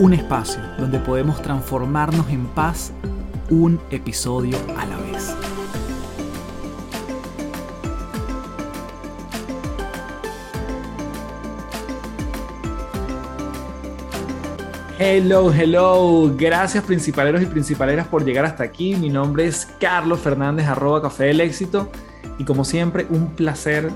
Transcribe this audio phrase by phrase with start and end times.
[0.00, 2.90] Un espacio donde podemos transformarnos en paz
[3.50, 5.36] un episodio a la vez.
[14.98, 16.34] Hello, hello.
[16.34, 18.96] Gracias principaleros y principaleras por llegar hasta aquí.
[18.96, 21.92] Mi nombre es Carlos Fernández, arroba Café del Éxito.
[22.38, 23.90] Y como siempre, un placer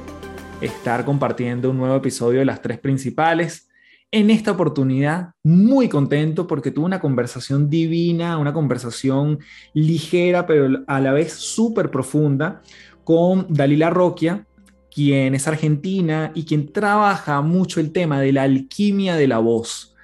[0.60, 3.70] estar compartiendo un nuevo episodio de las tres principales.
[4.16, 9.40] En esta oportunidad, muy contento porque tuve una conversación divina, una conversación
[9.72, 12.62] ligera, pero a la vez súper profunda
[13.02, 14.46] con Dalila Roquia,
[14.88, 19.96] quien es argentina y quien trabaja mucho el tema de la alquimia de la voz.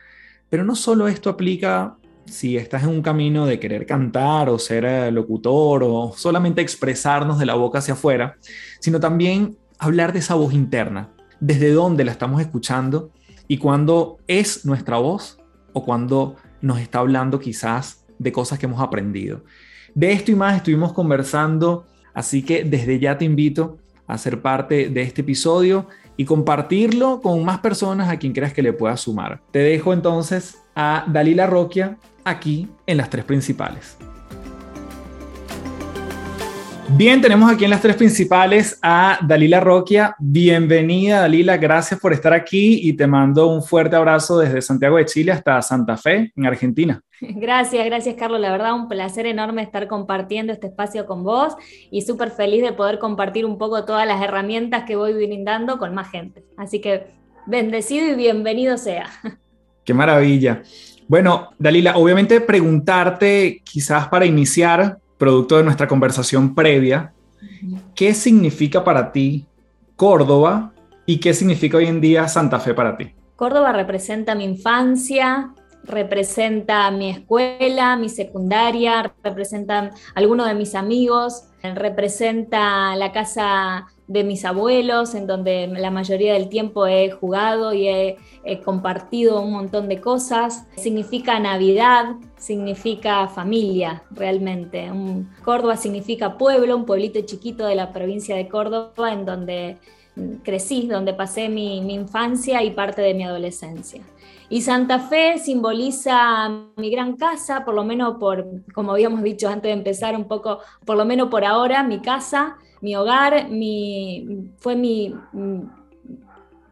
[0.49, 4.87] Pero no solo esto aplica si estás en un camino de querer cantar o ser
[4.87, 8.39] eh, locutor o solamente expresarnos de la boca hacia afuera,
[8.81, 13.13] sino también hablar de esa voz interna, desde dónde la estamos escuchando
[13.51, 15.37] y cuándo es nuestra voz
[15.73, 19.43] o cuando nos está hablando quizás de cosas que hemos aprendido.
[19.93, 21.85] De esto y más estuvimos conversando,
[22.15, 27.45] así que desde ya te invito a ser parte de este episodio y compartirlo con
[27.45, 29.43] más personas a quien creas que le pueda sumar.
[29.51, 33.99] Te dejo entonces a Dalila Roquia aquí en las tres principales.
[36.97, 40.15] Bien, tenemos aquí en las tres principales a Dalila Roquia.
[40.19, 41.57] Bienvenida, Dalila.
[41.57, 45.63] Gracias por estar aquí y te mando un fuerte abrazo desde Santiago de Chile hasta
[45.63, 47.01] Santa Fe, en Argentina.
[47.21, 48.41] Gracias, gracias, Carlos.
[48.41, 51.55] La verdad, un placer enorme estar compartiendo este espacio con vos
[51.91, 55.95] y súper feliz de poder compartir un poco todas las herramientas que voy brindando con
[55.95, 56.45] más gente.
[56.57, 57.09] Así que
[57.47, 59.07] bendecido y bienvenido sea.
[59.85, 60.63] Qué maravilla.
[61.09, 67.13] Bueno, Dalila, obviamente preguntarte, quizás para iniciar, producto de nuestra conversación previa,
[67.95, 69.47] ¿qué significa para ti
[69.95, 70.73] Córdoba
[71.07, 73.15] y qué significa hoy en día Santa Fe para ti?
[73.37, 75.53] Córdoba representa mi infancia,
[75.85, 84.45] representa mi escuela, mi secundaria, representa algunos de mis amigos, representa la casa de mis
[84.45, 88.17] abuelos, en donde la mayoría del tiempo he jugado y he,
[88.65, 90.67] compartido un montón de cosas.
[90.77, 94.91] Significa Navidad, significa familia realmente.
[95.45, 99.77] Córdoba significa pueblo, un pueblito chiquito de la provincia de Córdoba, en donde
[100.43, 104.03] crecí, donde pasé mi infancia y parte de mi adolescencia.
[104.53, 108.45] Y Santa Fe simboliza mi gran casa, por lo menos por,
[108.75, 112.57] como habíamos dicho antes de empezar un poco, por lo menos por ahora, mi casa,
[112.81, 115.15] mi hogar, mi, fue mi,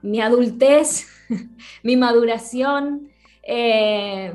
[0.02, 1.06] mi adultez,
[1.82, 3.08] mi maduración.
[3.42, 4.32] Eh,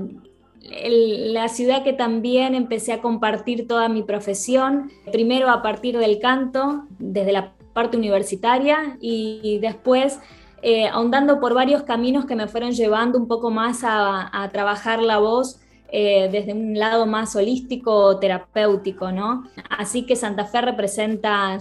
[0.61, 6.85] la ciudad que también empecé a compartir toda mi profesión, primero a partir del canto,
[6.99, 10.19] desde la parte universitaria y después
[10.61, 15.17] eh, ahondando por varios caminos que me fueron llevando un poco más a, trabajar la
[15.17, 15.59] voz
[15.95, 19.43] eh, desde un lado más holístico, terapéutico, ¿no?
[19.69, 21.59] Así que Santa Fe representa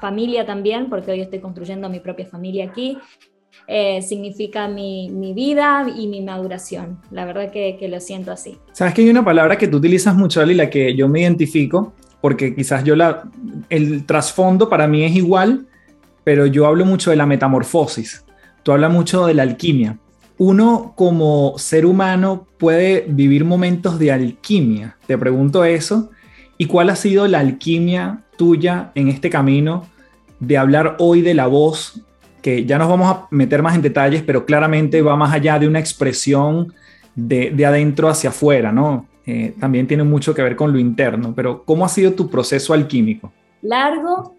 [0.00, 2.98] familia también, porque hoy estoy construyendo mi propia familia aquí.
[3.68, 7.00] Eh, significa mi, vida y mi maduración.
[7.12, 8.58] La verdad que, que, lo siento así.
[8.72, 11.94] Sabes que hay una palabra que tú utilizas mucho, Ali, la que yo me identifico,
[12.20, 13.30] porque quizás yo la,
[13.70, 15.68] el trasfondo para mí es igual,
[16.24, 18.24] pero yo hablo mucho de la metamorfosis,
[18.64, 20.00] tú hablas mucho de la alquimia.
[20.38, 24.96] Uno como ser humano puede vivir momentos de alquimia.
[25.06, 26.10] Te pregunto eso.
[26.58, 29.86] ¿Y cuál ha sido la alquimia tuya en este camino
[30.40, 32.02] de hablar hoy de la voz?
[32.42, 35.68] Que ya nos vamos a meter más en detalles, pero claramente va más allá de
[35.68, 36.72] una expresión
[37.14, 39.06] de, adentro hacia afuera, ¿no?
[39.26, 42.72] Eh, también tiene mucho que ver con lo interno, pero ¿cómo ha sido tu proceso
[42.72, 43.32] alquímico?
[43.62, 44.36] Largo,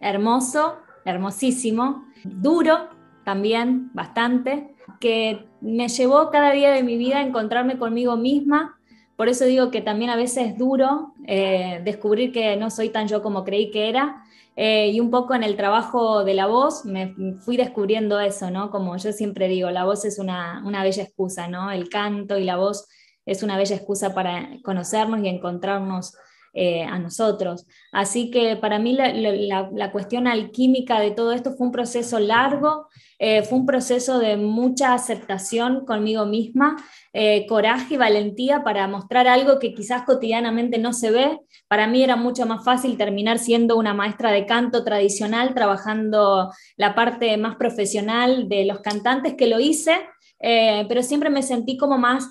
[0.00, 2.88] hermoso, hermosísimo, duro
[3.24, 8.78] también, bastante, que me llevó cada día de mi vida a encontrarme conmigo misma.
[9.16, 13.08] Por eso digo que también a veces es duro eh, descubrir que no soy tan
[13.08, 14.24] yo como creí que era.
[14.56, 18.70] Eh, y un poco en el trabajo de la voz me fui descubriendo eso, ¿no?
[18.70, 21.72] Como yo siempre digo, la voz es una, una bella excusa, ¿no?
[21.72, 22.86] El canto y la voz
[23.26, 26.14] es una bella excusa para conocernos y encontrarnos
[26.56, 27.66] eh, a nosotros.
[27.90, 32.86] Así que para mí la, cuestión alquímica de todo esto fue un proceso largo,
[33.18, 36.76] eh, fue un proceso de mucha aceptación conmigo misma,
[37.12, 41.40] eh, coraje y valentía para mostrar algo que quizás cotidianamente no se ve.
[41.66, 46.94] Para mí era mucho más fácil terminar siendo una maestra de canto tradicional, trabajando la
[46.94, 50.06] parte más profesional de los cantantes que lo hice,
[50.38, 52.28] pero siempre me sentí como más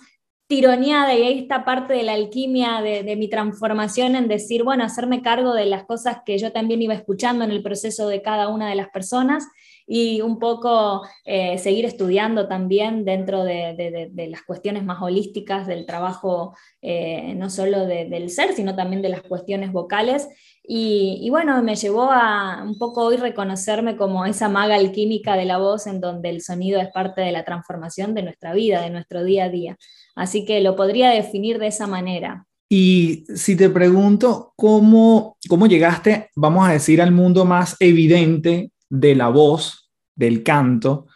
[0.54, 5.24] tironeada y ahí está parte de la alquimia de, mi transformación en decir, bueno, hacerme
[5.24, 8.70] cargo de las cosas que yo también iba escuchando en el proceso de cada una
[8.70, 9.48] de las personas
[9.86, 16.56] y un poco eh, seguir estudiando también dentro de, las cuestiones más holísticas del trabajo,
[16.82, 20.28] eh, no solo del ser, sino también de las cuestiones vocales.
[20.66, 25.58] Y, bueno, me llevó a un poco hoy reconocerme como esa maga alquímica de la
[25.58, 29.26] voz en donde el sonido es parte de la transformación de nuestra vida, de nuestro
[29.26, 29.78] día a día.
[30.16, 32.46] Así que lo podría definir de esa manera.
[32.70, 39.16] Y si te pregunto cómo, cómo llegaste, vamos a decir, al mundo más evidente de
[39.16, 41.08] la voz, del canto,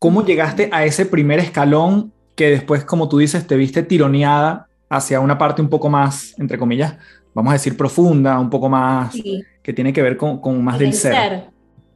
[0.00, 5.20] ¿cómo llegaste a ese primer escalón que después, como tú dices, te viste tironeada hacia
[5.20, 6.96] una parte un poco más, entre comillas,
[7.32, 9.14] vamos a decir, profunda, un poco más,
[9.62, 11.44] que tiene que ver con, con más del ser.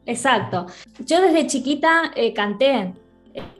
[0.06, 0.66] Exacto.
[1.04, 2.92] Yo desde chiquita eh, canté.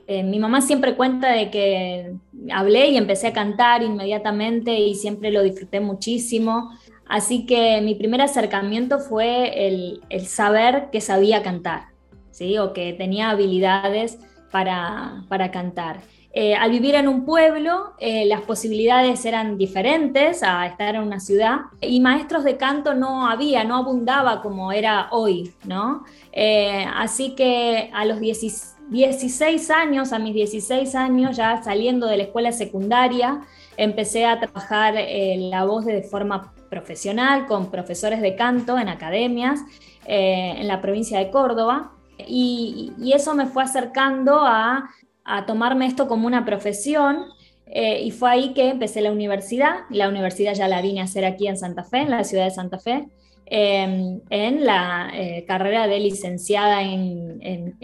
[0.07, 2.15] Eh, mi mamá siempre cuenta de que
[2.53, 6.71] hablé y empecé a cantar inmediatamente y siempre lo disfruté muchísimo.
[7.07, 11.87] Así que mi primer acercamiento fue el, saber que sabía cantar,
[12.31, 12.57] ¿sí?
[12.57, 14.17] o que tenía habilidades
[14.51, 16.01] para, para cantar.
[16.37, 21.21] Eh, al vivir en un pueblo, eh, las posibilidades eran diferentes a estar en una
[21.21, 26.03] ciudad y maestros de canto no había, no abundaba como era hoy, ¿no?
[26.33, 32.23] Eh, así que a los 16 años, a mis 16 años, ya saliendo de la
[32.23, 33.39] escuela secundaria,
[33.77, 39.61] empecé a trabajar la voz de forma profesional con profesores de canto en academias
[40.07, 41.91] en la provincia de Córdoba.
[42.27, 44.89] y, eso me fue acercando a
[45.25, 47.25] a tomarme esto como una profesión
[47.65, 49.79] eh, y fue ahí que empecé la universidad.
[49.89, 52.51] La universidad ya la vine a hacer aquí en Santa Fe, en la ciudad de
[52.51, 53.07] Santa Fe,
[53.47, 57.75] em, en la eh, carrera de licenciada en,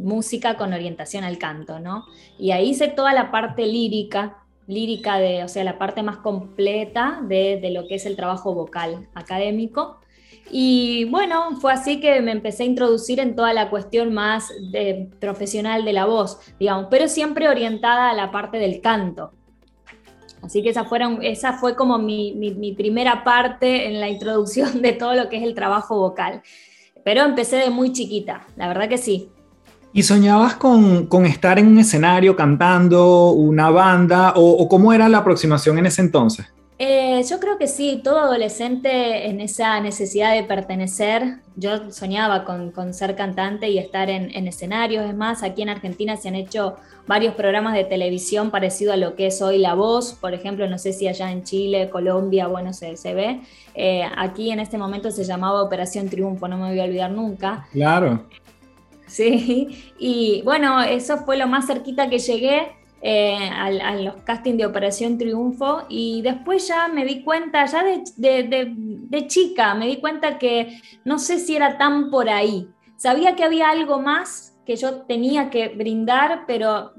[0.00, 2.04] música con orientación al canto, ¿no?
[2.36, 4.39] Y ahí hice toda la parte lírica,
[4.70, 8.54] lírica de, o sea, la parte más completa de, de lo que es el trabajo
[8.54, 10.00] vocal académico.
[10.50, 14.52] Y bueno, fue así que me empecé a introducir en toda la cuestión más
[15.20, 19.32] profesional de la voz, digamos, pero siempre orientada a la parte del canto.
[20.42, 20.86] Así que esa,
[21.22, 25.42] esa fue como mi, mi, primera parte en la introducción de todo lo que es
[25.42, 26.42] el trabajo vocal.
[27.04, 29.30] Pero empecé de muy chiquita, la verdad que sí.
[29.92, 35.08] ¿Y soñabas con, con estar en un escenario cantando, una banda, o, o cómo era
[35.08, 36.46] la aproximación en ese entonces?
[36.82, 42.94] Eh, yo creo que sí, todo adolescente en esa necesidad de pertenecer, yo soñaba con,
[42.94, 46.76] ser cantante y estar en, escenarios, es más, aquí en Argentina se han hecho
[47.06, 50.78] varios programas de televisión parecido a lo que es hoy La Voz, por ejemplo, no
[50.78, 53.42] sé si allá en Chile, Colombia, bueno, se, se ve,
[53.74, 57.66] eh, aquí en este momento se llamaba Operación Triunfo, no me voy a olvidar nunca.
[57.72, 58.24] Claro.
[59.10, 62.68] Sí, y bueno, eso fue lo más cerquita que llegué
[63.02, 69.26] eh, a, los castings de Operación Triunfo y después ya me di cuenta, ya de,
[69.26, 72.68] chica, me di cuenta que no sé si era tan por ahí.
[72.96, 76.92] Sabía que había algo más que yo tenía que brindar, pero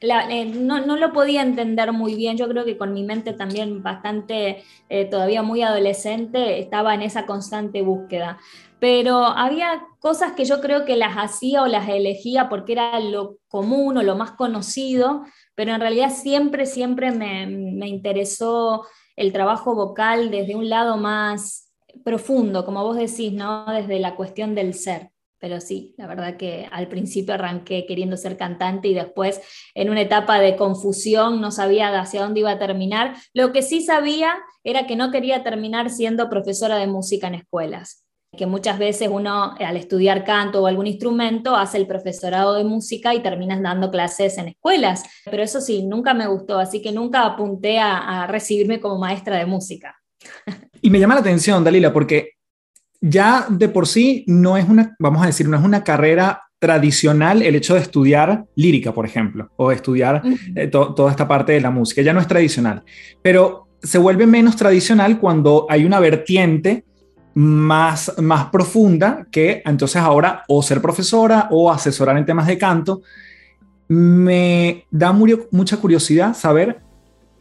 [0.00, 2.36] eh, no, lo podía entender muy bien.
[2.36, 7.24] Yo creo que con mi mente también bastante, eh, todavía muy adolescente, estaba en esa
[7.24, 8.38] constante búsqueda.
[8.78, 13.38] Pero había cosas que yo creo que las hacía o las elegía porque era lo
[13.48, 19.74] común o lo más conocido, pero en realidad siempre, siempre me, me interesó el trabajo
[19.74, 21.72] vocal desde un lado más
[22.04, 23.64] profundo, como vos decís, ¿no?
[23.72, 25.10] Desde la cuestión del ser.
[25.38, 29.40] Pero sí, la verdad que al principio arranqué queriendo ser cantante y después
[29.74, 33.16] en una etapa de confusión no sabía hacia dónde iba a terminar.
[33.34, 38.05] Lo que sí sabía era que no quería terminar siendo profesora de música en escuelas
[38.36, 43.14] que muchas veces uno al estudiar canto o algún instrumento hace el profesorado de música
[43.14, 45.02] y terminas dando clases en escuelas.
[45.24, 49.46] Pero eso sí, nunca me gustó, así que nunca apunté a, recibirme como maestra de
[49.46, 49.96] música.
[50.82, 52.32] Y me llama la atención, Dalila, porque
[53.00, 57.42] ya de por sí no es una, vamos a decir, no es una carrera tradicional
[57.42, 60.22] el hecho de estudiar lírica, por ejemplo, o estudiar
[60.54, 62.84] eh, toda esta parte de la música, ya no es tradicional,
[63.22, 66.84] pero se vuelve menos tradicional cuando hay una vertiente
[67.36, 73.02] más, más profunda que entonces ahora o ser profesora o asesorar en temas de canto.
[73.88, 76.80] Me da mucha curiosidad saber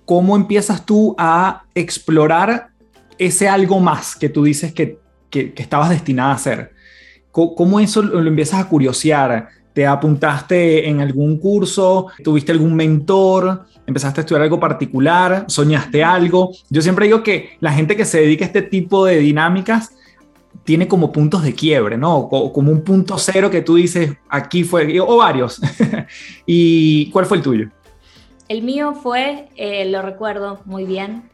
[0.03, 2.71] cómo empiezas tú a explorar
[3.17, 4.99] ese algo más que tú dices que,
[5.29, 6.71] que, estabas destinada a hacer?
[7.31, 9.47] ¿Cómo, eso lo, empiezas a curiosear?
[9.73, 12.07] ¿Te apuntaste en algún curso?
[12.23, 13.65] ¿Tuviste algún mentor?
[13.87, 15.45] ¿Empezaste a estudiar algo particular?
[15.47, 16.51] ¿Soñaste algo?
[16.69, 19.91] Yo siempre digo que la gente que se dedica a este tipo de dinámicas
[20.63, 22.27] tiene como puntos de quiebre, ¿no?
[22.27, 25.61] Como un punto cero que tú dices, aquí fue, o varios.
[26.45, 27.69] ¿Y cuál fue el tuyo?
[28.47, 31.29] El mío fue, eh, lo recuerdo muy bien,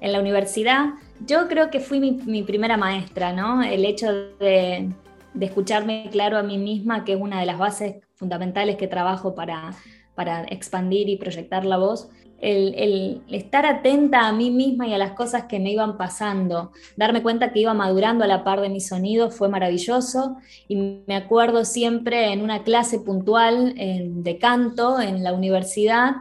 [0.00, 0.90] en la universidad.
[1.26, 3.62] Yo creo que fui mi, primera maestra, ¿no?
[3.62, 4.88] El hecho de,
[5.34, 9.34] de, escucharme claro a mí misma, que es una de las bases fundamentales que trabajo
[9.34, 9.72] para,
[10.14, 12.08] para expandir y proyectar la voz,
[12.40, 17.22] el, estar atenta a mí misma y a las cosas que me iban pasando, darme
[17.22, 20.36] cuenta que iba madurando a la par de mi sonido fue maravilloso
[20.68, 20.76] y
[21.06, 26.16] me acuerdo siempre en una clase puntual de canto en la universidad,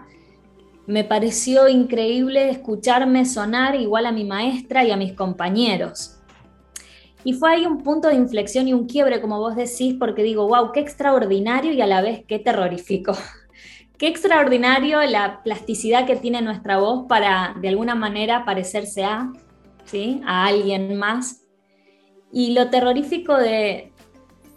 [0.88, 6.16] me pareció increíble escucharme sonar igual a mi maestra y a mis compañeros.
[7.24, 10.48] Y fue ahí un punto de inflexión y un quiebre, como vos decís, porque digo,
[10.48, 13.14] wow, qué extraordinario y a la vez qué terrorífico.
[14.00, 19.34] Qué extraordinario la plasticidad que tiene nuestra voz para de alguna manera parecerse a,
[19.84, 20.22] ¿sí?
[20.26, 21.42] a alguien más.
[22.32, 23.92] Y lo terrorífico de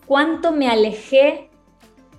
[0.06, 1.50] cuánto me alejé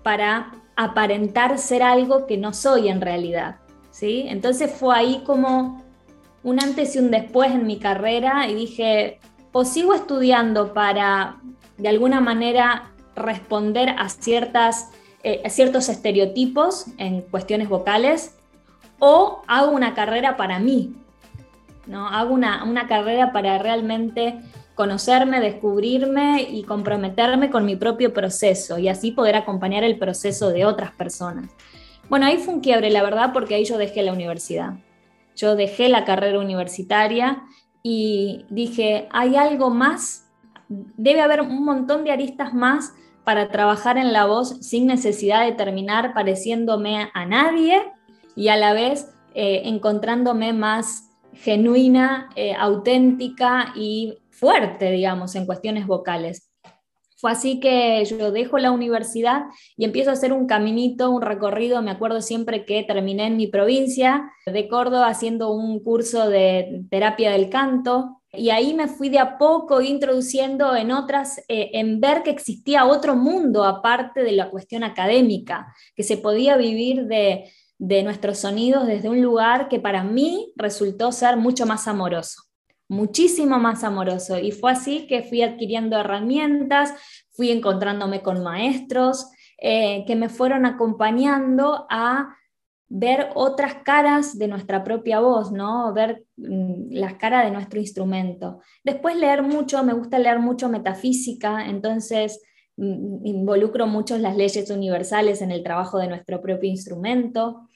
[0.03, 3.61] para aparentar ser algo que no soy en realidad.
[3.89, 4.25] ¿sí?
[4.27, 5.81] Entonces fue ahí como
[6.43, 9.21] un antes y un después en mi carrera y dije,
[9.53, 11.37] o sigo estudiando para
[11.77, 14.89] de alguna manera responder a ciertas
[15.23, 18.35] eh, ciertos estereotipos en cuestiones vocales
[18.99, 20.95] o hago una carrera para mí,
[21.87, 22.07] ¿no?
[22.07, 24.39] Hago una, una carrera para realmente
[24.75, 30.65] conocerme, descubrirme y comprometerme con mi propio proceso y así poder acompañar el proceso de
[30.65, 31.49] otras personas.
[32.09, 34.73] Bueno, ahí fue un quiebre, la verdad, porque ahí yo dejé la universidad.
[35.35, 37.43] Yo dejé la carrera universitaria
[37.81, 40.27] y dije, hay algo más,
[40.67, 45.53] debe haber un montón de aristas más para trabajar en la voz sin necesidad de
[45.53, 47.81] terminar pareciéndome a nadie
[48.35, 55.87] y a la vez eh, encontrándome más genuina, eh, auténtica y fuerte, digamos, en cuestiones
[55.87, 56.49] vocales.
[57.17, 59.43] Fue así que yo dejo la universidad
[59.77, 61.81] y empiezo a hacer un caminito, un recorrido.
[61.81, 67.31] Me acuerdo siempre que terminé en mi provincia de Córdoba haciendo un curso de terapia
[67.31, 72.23] del canto y ahí me fui de a poco introduciendo en otras, eh, en ver
[72.23, 78.01] que existía otro mundo aparte de la cuestión académica, que se podía vivir de, de
[78.01, 82.41] nuestros sonidos desde un lugar que para mí resultó ser mucho más amoroso,
[82.89, 84.39] muchísimo más amoroso.
[84.39, 86.93] Y fue así que fui adquiriendo herramientas,
[87.31, 89.27] fui encontrándome con maestros
[89.59, 92.35] eh, que me fueron acompañando a
[92.95, 95.91] ver otras caras de nuestra propia voz, ¿no?
[95.93, 98.59] Ver mm, las caras de nuestro instrumento.
[98.83, 102.39] Después leer mucho, me gusta leer mucho metafísica, entonces
[102.77, 107.67] mm, involucro mucho las leyes universales en el trabajo de nuestro propio instrumento.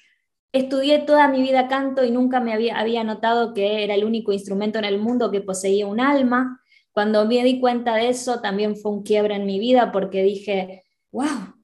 [0.52, 4.34] Estudié toda mi vida canto y nunca me había, había notado que era el único
[4.34, 6.62] instrumento en el mundo que poseía un alma.
[6.92, 10.84] Cuando me di cuenta de eso, también fue un quiebre en mi vida porque dije,
[11.12, 11.57] wow,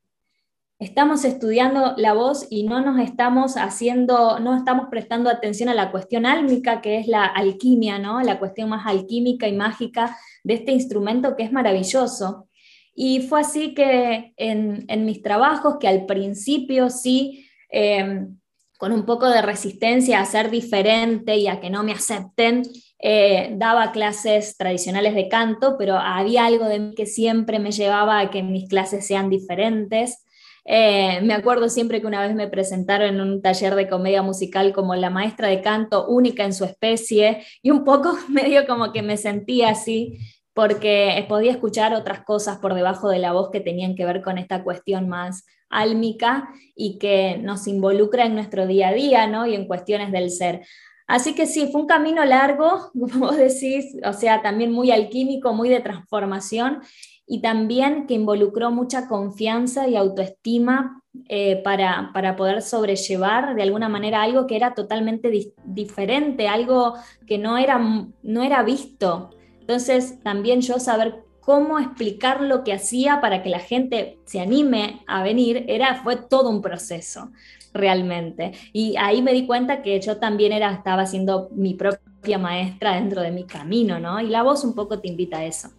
[0.84, 5.92] estamos estudiando la voz y no nos estamos haciendo, no estamos prestando atención a la
[5.92, 8.22] cuestión álmica, que es la alquimia, ¿no?
[8.22, 12.50] La cuestión más alquímica y mágica de este instrumento que es maravilloso.
[12.94, 18.38] Y fue así que en, mis trabajos, que al principio sí, em,
[18.78, 22.64] con un poco de resistencia a ser diferente y a que no me acepten,
[23.00, 28.20] eh, daba clases tradicionales de canto, pero había algo de mí que siempre me llevaba
[28.20, 30.23] a que mis clases sean diferentes.
[30.66, 34.72] Eh, me acuerdo siempre que una vez me presentaron en un taller de comedia musical
[34.72, 39.02] como la maestra de canto única en su especie y un poco medio como que
[39.02, 40.20] me sentía así
[40.54, 44.38] porque podía escuchar otras cosas por debajo de la voz que tenían que ver con
[44.38, 49.48] esta cuestión más álmica y que nos involucra en nuestro día a día ¿no?
[49.48, 50.62] y en cuestiones del ser.
[51.08, 55.54] Así que sí, fue un camino largo, como vos decís, o sea, también muy alquímico,
[55.54, 56.82] muy de transformación
[57.26, 64.24] y también que involucró mucha confianza y autoestima eh, para, poder sobrellevar de alguna manera
[64.24, 65.32] algo que era totalmente
[65.64, 66.96] diferente, algo
[67.28, 67.80] que no era,
[68.24, 69.30] no era visto.
[69.60, 75.02] Entonces también yo saber cómo explicar lo que hacía para que la gente se anime
[75.08, 77.32] a venir, era, fue todo un proceso
[77.74, 78.54] realmente.
[78.72, 83.22] Y ahí me di cuenta que yo también era, estaba siendo mi propia maestra dentro
[83.22, 84.20] de mi camino, ¿no?
[84.20, 85.70] Y la voz un poco te invita a eso,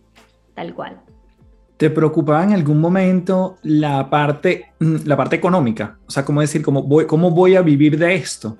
[0.54, 1.00] tal cual.
[1.76, 5.98] ¿Te preocupaba en algún momento la parte, mm, la parte económica?
[6.06, 8.56] O sea, ¿cómo decir, cómo voy, cómo voy a vivir de esto?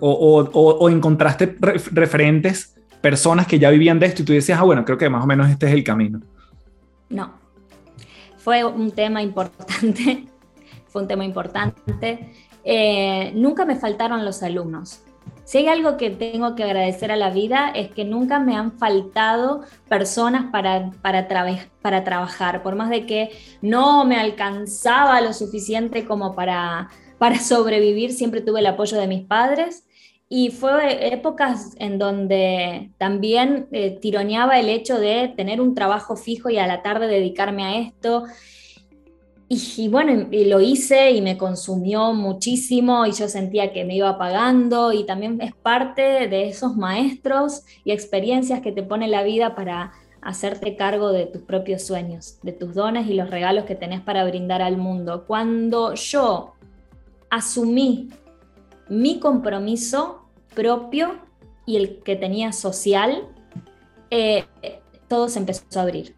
[0.00, 1.56] O, o, encontraste
[1.92, 5.22] referentes personas que ya vivían de esto y tú decías, ah, bueno, creo que más
[5.22, 6.22] o menos este es el camino.
[7.10, 7.34] No,
[8.38, 10.26] fue un tema importante,
[10.86, 12.32] fue un tema importante.
[12.64, 15.02] Eh, nunca me faltaron los alumnos.
[15.48, 18.78] Si hay algo que tengo que agradecer a la vida es que nunca me han
[18.78, 21.26] faltado personas para, para,
[21.80, 23.30] para trabajar, por más de que
[23.62, 29.24] no me alcanzaba lo suficiente como para, para sobrevivir, siempre tuve el apoyo de mis
[29.24, 29.86] padres
[30.28, 36.50] y fue épocas en donde también eh, tironeaba el hecho de tener un trabajo fijo
[36.50, 38.24] y a la tarde dedicarme a esto.
[39.50, 44.18] Y, bueno, y lo hice y me consumió muchísimo y yo sentía que me iba
[44.18, 49.54] pagando y también es parte de esos maestros y experiencias que te pone la vida
[49.54, 54.02] para hacerte cargo de tus propios sueños, de tus dones y los regalos que tenés
[54.02, 55.24] para brindar al mundo.
[55.26, 56.52] Cuando yo
[57.30, 58.10] asumí
[58.90, 61.20] mi compromiso propio
[61.64, 63.28] y el que tenía social,
[64.10, 64.44] eh,
[65.08, 66.17] todo se empezó a abrir.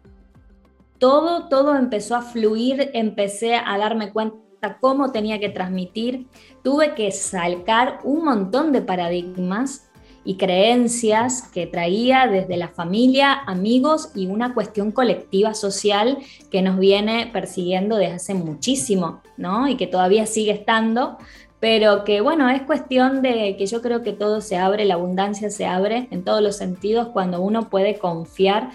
[1.01, 6.27] Todo, todo empezó a fluir, empecé a darme cuenta cómo tenía que transmitir,
[6.63, 9.89] tuve que sacar un montón de paradigmas
[10.23, 16.19] y creencias que traía desde la familia, amigos y una cuestión colectiva social
[16.51, 19.67] que nos viene persiguiendo desde hace muchísimo, ¿no?
[19.67, 21.17] Y que todavía sigue estando,
[21.59, 25.49] pero que bueno, es cuestión de que yo creo que todo se abre, la abundancia
[25.49, 28.69] se abre en todos los sentidos cuando uno puede confiar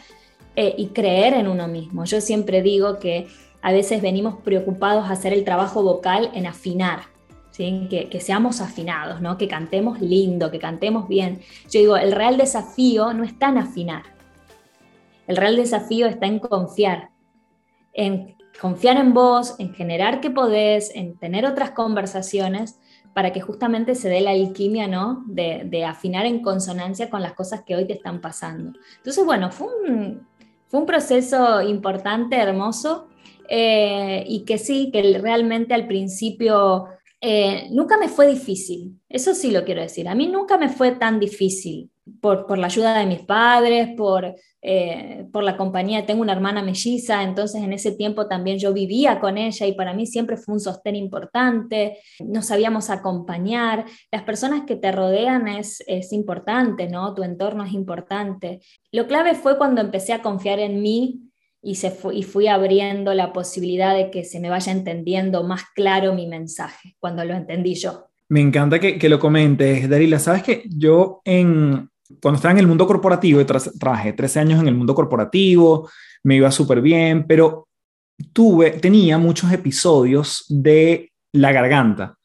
[0.57, 2.05] eh, y creer en uno mismo.
[2.05, 3.29] Yo siempre digo que
[3.63, 7.01] a veces venimos preocupados a hacer el trabajo vocal en afinar,
[7.51, 7.87] ¿sí?
[7.91, 9.39] que, que, seamos afinados, ¿no?
[9.39, 11.41] que cantemos lindo, que cantemos bien.
[11.71, 14.03] Yo digo, el real desafío no está en afinar,
[15.27, 17.11] el real desafío está en confiar,
[17.93, 22.79] en confiar en vos, en generar que podés, en tener otras conversaciones
[23.13, 25.25] para que justamente se dé la alquimia, ¿no?
[25.27, 28.79] De, afinar en consonancia con las cosas que hoy te están pasando.
[28.99, 30.27] Entonces, bueno, fue un,
[30.69, 33.09] fue un proceso importante, hermoso,
[33.49, 36.87] eh, y que sí, que realmente al principio
[37.21, 40.93] eh, nunca me fue difícil, eso sí lo quiero decir, a mí nunca me fue
[40.93, 44.35] tan difícil por, por la ayuda de mis padres, por
[44.69, 46.07] eh, por la compañía.
[46.07, 49.95] Tengo una hermana melliza, entonces en ese tiempo también yo vivía con ella y para
[49.95, 51.99] mí siempre fue un sostén importante.
[52.19, 53.85] Nos sabíamos acompañar.
[54.11, 57.15] Las personas que te rodean es, es importante, ¿no?
[57.15, 58.61] Tu entorno es importante.
[58.91, 61.21] Lo clave fue cuando empecé a confiar en mí
[61.63, 66.13] y, se y fui abriendo la posibilidad de que se me vaya entendiendo más claro
[66.13, 68.07] mi mensaje cuando lo entendí yo.
[68.29, 70.19] Me encanta que, que lo comentes, Darila.
[70.19, 71.89] Sabes que yo en,
[72.21, 75.89] cuando estaba en el mundo corporativo, trabajé 13 años en el mundo corporativo,
[76.25, 77.69] me iba súper bien, pero
[78.33, 82.17] tuve, tenía muchos episodios de la garganta,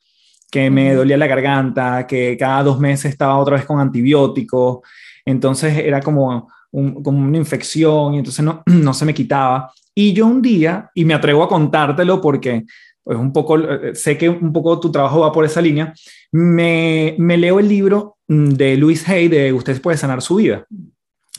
[0.50, 4.80] que me dolía la garganta, que cada dos meses estaba otra vez con antibióticos,
[5.26, 9.72] entonces era como, como una infección y entonces no, no se me quitaba.
[9.94, 12.65] Y yo un día, y me atrevo a contártelo porque
[13.04, 15.94] pues un poco, eh, sé que un poco tu trabajo va por esa línea,
[16.32, 20.66] me, me leo el libro mm, de Luis Hay de Usted puede sanar su vida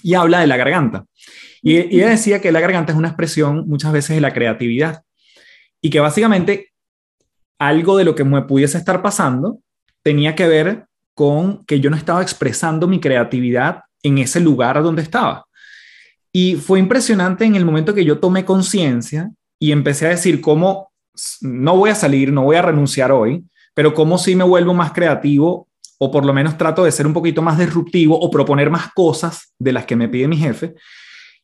[0.03, 1.05] y habla de la garganta.
[1.63, 5.03] Y, y ella decía que la garganta es una expresión muchas veces de la creatividad
[5.81, 6.73] y que básicamente
[7.59, 9.61] algo de lo que me pudiese estar pasando
[10.03, 15.03] tenía que ver con que yo no estaba expresando mi creatividad en ese lugar donde
[15.03, 15.47] estaba.
[16.33, 20.92] Y fue impresionante en el momento que yo tomé conciencia y empecé a decir cómo
[21.41, 23.45] no voy a salir, no voy a renunciar hoy,
[23.75, 27.13] pero cómo si me vuelvo más creativo o por lo menos trato de ser un
[27.13, 30.75] poquito más disruptivo o proponer más cosas de las que me pide mi jefe.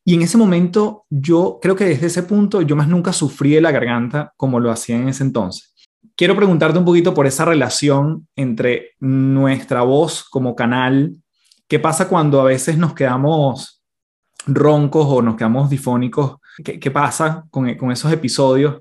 [0.04, 3.61] Y en ese momento yo creo que desde ese punto yo más nunca sufrí de
[3.61, 5.74] la garganta como lo hacía en ese entonces.
[6.16, 11.16] Quiero preguntarte un poquito por esa relación entre nuestra voz como canal.
[11.68, 13.85] ¿Qué pasa cuando a veces nos quedamos
[14.46, 16.38] roncos o nos quedamos difónicos?
[16.64, 18.81] ¿Qué, pasa con esos episodios?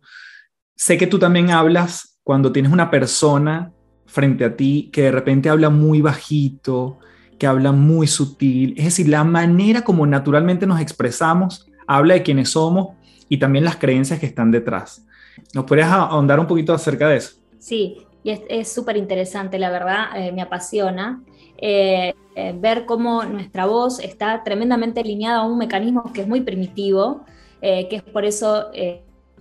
[0.78, 3.74] Sé que tú también hablas cuando tienes una persona
[4.06, 7.00] frente a ti que de repente habla muy bajito,
[7.38, 8.74] que habla muy sutil.
[8.78, 12.90] Es decir, la manera como naturalmente nos expresamos habla de quiénes somos
[13.30, 15.06] y también las creencias que están detrás.
[15.54, 17.38] ¿Nos podrías ahondar un poquito acerca de eso?
[17.60, 21.24] Sí, y es súper interesante, la verdad, eh, me apasiona.
[21.60, 26.42] Eh, eh, ver cómo nuestra voz está tremendamente alineada a un mecanismo que es muy
[26.42, 27.26] primitivo,
[27.60, 28.68] que es por eso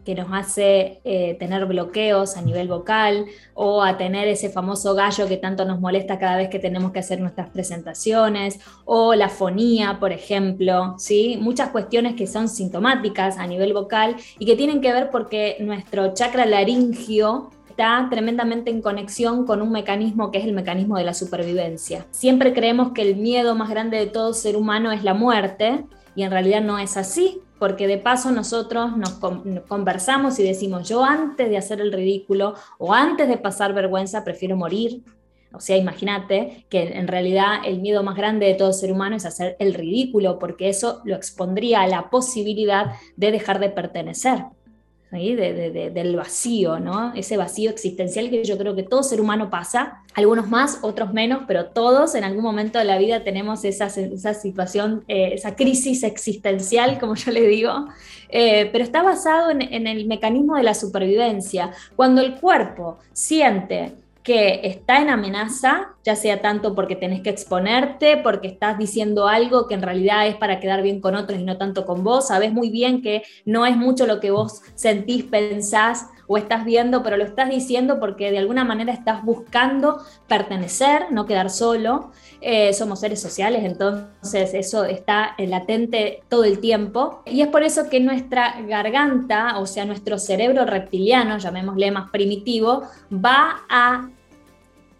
[0.06, 5.26] que nos hace eh, tener bloqueos a nivel vocal o a tener ese famoso gallo
[5.26, 9.98] que tanto nos molesta cada vez que tenemos que hacer nuestras presentaciones o la fonía,
[9.98, 11.38] por ejemplo, ¿sí?
[11.42, 16.14] Muchas cuestiones que son sintomáticas a nivel vocal y que tienen que ver porque nuestro
[16.14, 21.14] chakra laringio está tremendamente en conexión con un mecanismo que es el mecanismo de la
[21.14, 22.06] supervivencia.
[22.12, 26.22] Siempre creemos que el miedo más grande de todo ser humano es la muerte y
[26.22, 29.18] en realidad no es así, porque de paso nosotros nos
[29.68, 34.56] conversamos y decimos, yo antes de hacer el ridículo o antes de pasar vergüenza prefiero
[34.56, 35.02] morir.
[35.52, 39.24] O sea, imagínate que en realidad el miedo más grande de todo ser humano es
[39.24, 44.44] hacer el ridículo, porque eso lo expondría a la posibilidad de dejar de pertenecer
[45.10, 47.14] del vacío, ¿no?
[47.14, 51.44] Ese vacío existencial que yo creo que todo ser humano pasa, algunos más, otros menos,
[51.46, 56.02] pero todos en algún momento de la vida tenemos esa, esa situación, eh, esa crisis
[56.02, 57.86] existencial, como yo le digo,
[58.28, 61.70] eh, pero está basado en, en el mecanismo de la supervivencia.
[61.94, 63.94] Cuando el cuerpo siente
[64.26, 69.68] que está en amenaza, ya sea tanto porque tenés que exponerte, porque estás diciendo algo
[69.68, 72.52] que en realidad es para quedar bien con otros y no tanto con vos, sabes
[72.52, 77.16] muy bien que no es mucho lo que vos sentís, pensás o estás viendo, pero
[77.16, 82.10] lo estás diciendo porque de alguna manera estás buscando pertenecer, no quedar solo.
[82.40, 87.22] Eh, somos seres sociales, entonces eso está latente todo el tiempo.
[87.26, 92.82] Y es por eso que nuestra garganta, o sea, nuestro cerebro reptiliano, llamémosle más primitivo,
[93.12, 94.08] va a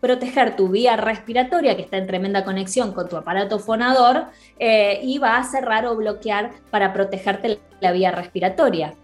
[0.01, 4.27] proteger tu vía respiratoria, que está en tremenda conexión con tu aparato fonador,
[4.59, 8.95] eh, y va a cerrar o bloquear para protegerte la vía respiratoria.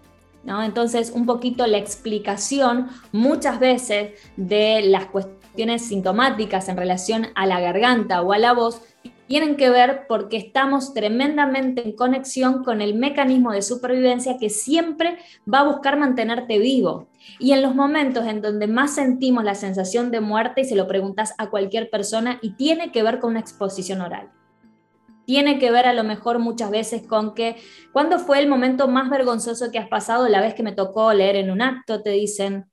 [0.43, 0.63] ¿no?
[0.63, 7.59] Entonces, un poquito la explicación muchas veces de las cuestiones sintomáticas en relación a la
[7.59, 8.81] garganta o a la voz
[9.27, 15.17] tienen que ver porque estamos tremendamente en conexión con el mecanismo de supervivencia que siempre
[15.51, 17.07] va a buscar mantenerte vivo.
[17.39, 20.87] Y en los momentos en donde más sentimos la sensación de muerte, y se lo
[20.87, 24.29] preguntas a cualquier persona, y tiene que ver con una exposición oral.
[25.25, 27.55] Tiene que ver a lo mejor muchas veces con que,
[27.93, 31.37] ¿cuándo fue el momento más vergonzoso que has pasado la vez que me tocó leer
[31.37, 32.01] en un acto?
[32.01, 32.65] Te dicen,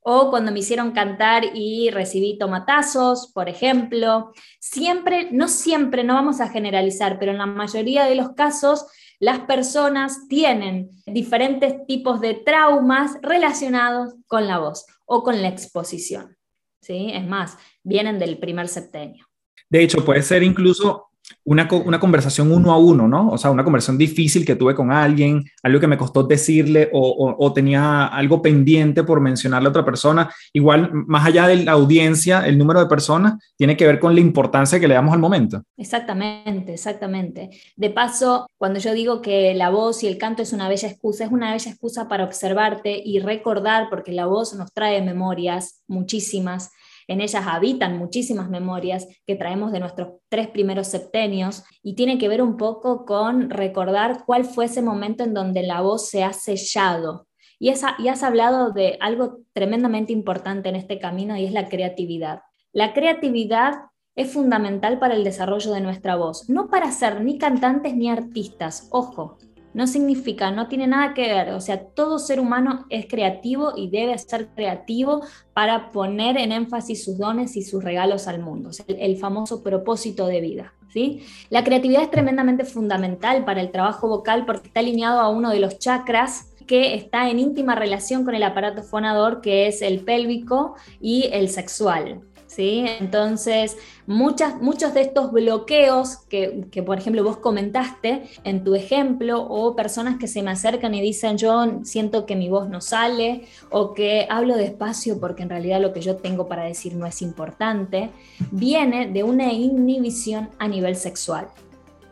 [0.00, 4.32] o cuando me hicieron cantar y recibí tomatazos, por ejemplo.
[4.58, 8.86] Siempre, no siempre, no vamos a generalizar, pero en la mayoría de los casos
[9.18, 16.36] las personas tienen diferentes tipos de traumas relacionados con la voz o con la exposición.
[16.80, 17.10] ¿sí?
[17.12, 19.26] Es más, vienen del primer septenio.
[19.68, 21.09] De hecho, puede ser incluso
[21.44, 23.30] una, conversación uno a uno, ¿no?
[23.30, 27.52] O sea, una conversación difícil que tuve con alguien, algo que me costó decirle o,
[27.52, 30.32] tenía algo pendiente por mencionarle a otra persona.
[30.52, 34.20] Igual, más allá de la audiencia, el número de personas tiene que ver con la
[34.20, 35.62] importancia que le damos al momento.
[35.76, 37.50] Exactamente, exactamente.
[37.76, 41.24] De paso, cuando yo digo que la voz y el canto es una bella excusa,
[41.24, 46.70] es una bella excusa para observarte y recordar, porque la voz nos trae memorias, muchísimas
[47.08, 52.28] en ellas habitan muchísimas memorias que traemos de nuestros tres primeros septenios y tiene que
[52.28, 56.32] ver un poco con recordar cuál fue ese momento en donde la voz se ha
[56.32, 57.26] sellado.
[57.58, 62.40] Y, has hablado de algo tremendamente importante en este camino y es la creatividad.
[62.72, 63.74] La creatividad
[64.16, 68.88] es fundamental para el desarrollo de nuestra voz, no para ser ni cantantes ni artistas,
[68.90, 69.38] ojo,
[69.72, 73.88] no significa, no tiene nada que ver, o sea, todo ser humano es creativo y
[73.90, 75.22] debe ser creativo
[75.54, 80.40] para poner en énfasis sus dones y sus regalos al mundo, el, famoso propósito de
[80.40, 80.74] vida.
[80.92, 81.22] ¿sí?
[81.50, 85.60] La creatividad es tremendamente fundamental para el trabajo vocal porque está alineado a uno de
[85.60, 90.76] los chakras que está en íntima relación con el aparato fonador, que es el pélvico
[91.00, 92.20] y el sexual.
[92.60, 92.84] ¿Sí?
[93.00, 99.42] Entonces, muchas, muchos de estos bloqueos que, que, por ejemplo, vos comentaste en tu ejemplo,
[99.42, 103.46] o personas que se me acercan y dicen, yo siento que mi voz no sale,
[103.70, 107.22] o que hablo despacio porque en realidad lo que yo tengo para decir no es
[107.22, 108.10] importante,
[108.50, 111.48] viene de una inhibición a nivel sexual.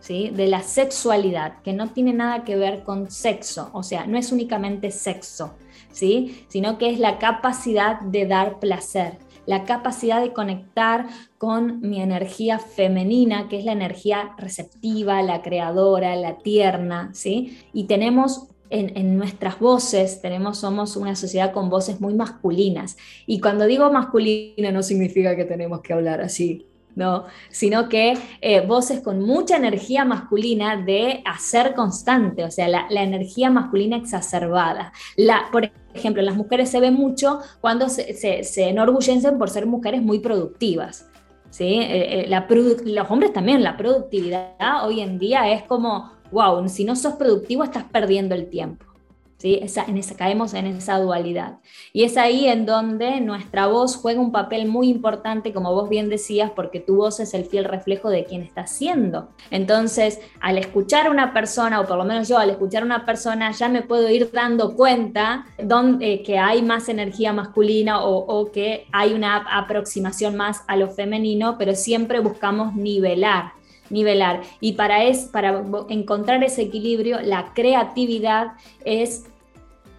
[0.01, 0.31] ¿Sí?
[0.31, 4.33] de la sexualidad, que no tiene nada que ver con sexo, o sea, no es
[4.33, 5.53] únicamente sexo,
[5.93, 6.47] ¿sí?
[6.49, 11.07] sino que es la capacidad de dar placer, la capacidad de conectar
[11.39, 17.59] con mi energía femenina, que es la energía receptiva, la creadora, la tierna, ¿sí?
[17.73, 22.99] Y tenemos en, nuestras voces, tenemos, somos una sociedad con voces muy masculinas.
[23.27, 27.27] Y cuando digo masculina no significa que tenemos que hablar así, ¿no?
[27.51, 33.51] Sino que eh, voces con mucha energía masculina de hacer constante, o sea, la, energía
[33.51, 34.93] masculina exacerbada.
[35.53, 40.19] Por ejemplo, las mujeres se ve mucho cuando se, se, enorgullecen por ser mujeres muy
[40.19, 41.09] productivas.
[41.51, 41.81] ¿sí?
[41.81, 46.85] Eh, eh, la los hombres también, la productividad hoy en día es como, wow, si
[46.85, 48.88] no sos productivo estás perdiendo el tiempo.
[49.39, 49.61] ¿Sí?
[49.87, 51.59] en esa, caemos en esa dualidad.
[51.93, 56.09] Y es ahí en donde nuestra voz juega un papel muy importante, como vos bien
[56.09, 59.31] decías, porque tu voz es el fiel reflejo de quien está siendo.
[59.51, 63.07] Entonces, al escuchar a una persona, o por lo menos yo al escuchar a una
[63.07, 68.51] persona, ya me puedo ir dando cuenta donde, eh, que hay más energía masculina o
[68.53, 73.58] que hay una aproximación más a lo femenino, pero siempre buscamos nivelar
[73.91, 74.43] nivelar.
[74.61, 78.53] Y para, es, para encontrar ese equilibrio, la creatividad
[78.85, 79.25] es,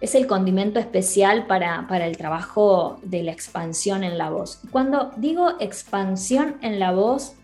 [0.00, 4.60] es el condimento especial para, para el trabajo de la expansión en la voz.
[4.70, 7.34] Cuando digo expansión en la voz,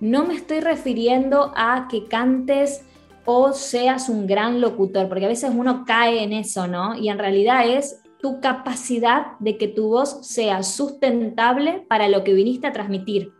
[0.00, 2.84] no me estoy refiriendo a que cantes
[3.24, 6.96] o seas un gran locutor, porque a veces uno cae en eso, ¿no?
[6.96, 12.32] Y en realidad es tu capacidad de que tu voz sea sustentable para lo que
[12.32, 13.32] viniste a transmitir.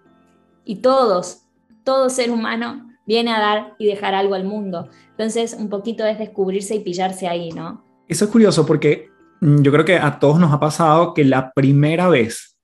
[0.64, 1.47] Y todos,
[1.88, 4.90] todo ser humano viene a dar y dejar algo al mundo.
[5.12, 7.82] Entonces, un poquito es descubrirse y pillarse ahí, ¿no?
[8.06, 9.08] Eso es curioso porque
[9.40, 12.58] mm, yo creo que a todos nos ha pasado que la primera vez,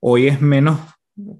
[0.00, 0.78] hoy es menos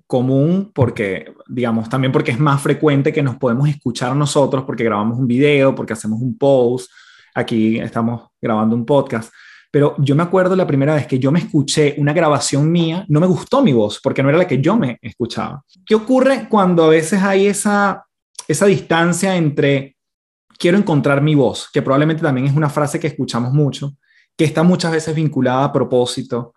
[0.07, 5.19] común porque, digamos, también porque es más frecuente que nos podemos escuchar nosotros porque grabamos
[5.19, 6.91] un video, porque hacemos un post,
[7.35, 9.31] aquí estamos grabando un podcast,
[9.70, 13.20] pero yo me acuerdo la primera vez que yo me escuché una grabación mía, no
[13.20, 15.62] me gustó mi voz porque no era la que yo me escuchaba.
[15.85, 18.07] ¿Qué ocurre cuando a veces hay esa,
[18.46, 19.96] esa distancia entre
[20.59, 23.94] quiero encontrar mi voz, que probablemente también es una frase que escuchamos mucho,
[24.37, 26.54] que está muchas veces vinculada a propósito?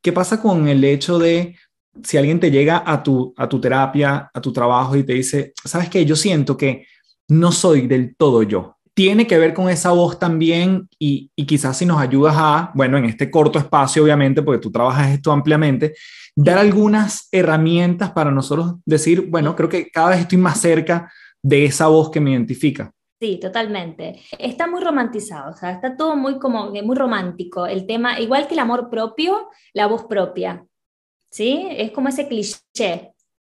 [0.00, 1.56] ¿Qué pasa con el hecho de
[2.02, 5.52] si alguien te llega a tu, a tu terapia, a tu trabajo y te dice,
[5.64, 6.86] sabes qué, yo siento que
[7.28, 11.86] no soy del todo yo, tiene que ver con esa voz también y, quizás si
[11.86, 15.94] nos ayudas a, bueno, en este corto espacio, obviamente, porque tú trabajas esto ampliamente,
[16.36, 21.10] dar algunas herramientas para nosotros decir, bueno, creo que cada vez estoy más cerca
[21.42, 22.92] de esa voz que me identifica.
[23.20, 24.20] Sí, totalmente.
[24.38, 27.66] Está muy romantizado, o sea, está todo muy como muy romántico.
[27.66, 30.66] El tema, igual que el amor propio, la voz propia.
[31.30, 31.68] ¿Sí?
[31.70, 33.11] Es como ese cliché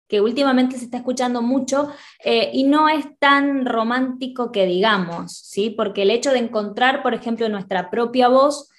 [0.07, 1.89] que últimamente se está escuchando mucho
[2.23, 5.69] eh, y no es tan romántico que digamos, ¿sí?
[5.69, 8.69] Porque el hecho de encontrar, por ejemplo, nuestra propia voz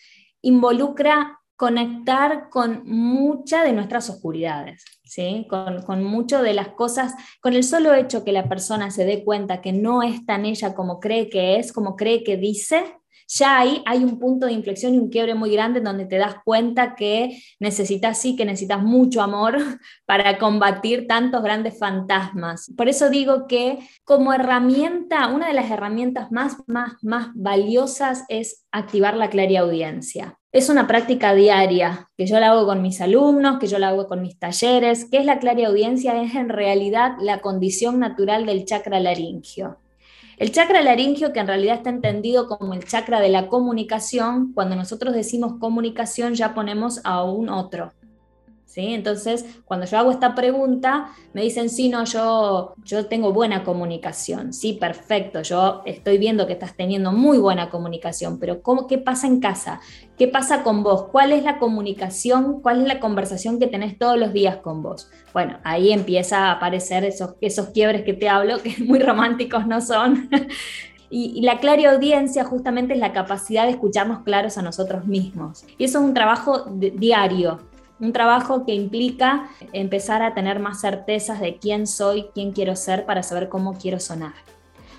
[0.42, 5.46] involucra conectar con muchas de nuestras oscuridades, ¿sí?
[5.48, 9.24] Con, con mucho de las cosas, con el solo hecho que la persona se dé
[9.24, 12.84] cuenta que no es tan ella como cree que es, como cree que dice,
[13.28, 16.36] ya ahí hay un punto de inflexión y un quiebre muy grande donde te das
[16.44, 19.56] cuenta que necesitas, sí, que necesitas mucho amor
[20.06, 22.72] para combatir tantos grandes fantasmas.
[22.76, 28.64] Por eso digo que como herramienta, una de las herramientas más, más, más valiosas es
[28.70, 30.38] activar la clariaudiencia.
[30.52, 34.06] Es una práctica diaria que yo la hago con mis alumnos, que yo la hago
[34.06, 35.08] con mis talleres.
[35.10, 36.22] ¿Qué es la clariaudiencia?
[36.22, 39.78] Es en realidad la condición natural del chakra laringio.
[40.36, 44.74] El chakra laringio, que en realidad está entendido como el chakra de la comunicación, cuando
[44.74, 47.92] nosotros decimos comunicación ya ponemos a un otro.
[48.76, 54.52] Entonces, cuando yo hago esta pregunta, me dicen, sí, no, yo, yo tengo buena comunicación,
[54.52, 59.26] sí, perfecto, yo estoy viendo que estás teniendo muy buena comunicación, pero ¿cómo, ¿qué pasa
[59.26, 59.80] en casa?
[60.18, 61.04] ¿Qué pasa con vos?
[61.10, 62.60] ¿Cuál es la comunicación?
[62.60, 65.10] ¿Cuál es la conversación que tenés todos los días con vos?
[65.32, 69.80] Bueno, ahí empieza a aparecer esos, esos quiebres que te hablo, que muy románticos no
[69.80, 70.28] son.
[71.10, 71.60] Y, la
[71.92, 75.64] audiencia justamente es la capacidad de escucharnos claros a nosotros mismos.
[75.78, 77.60] Y eso es un trabajo diario,
[78.00, 83.06] un trabajo que implica empezar a tener más certezas de quién soy, quién quiero ser
[83.06, 84.34] para saber cómo quiero sonar.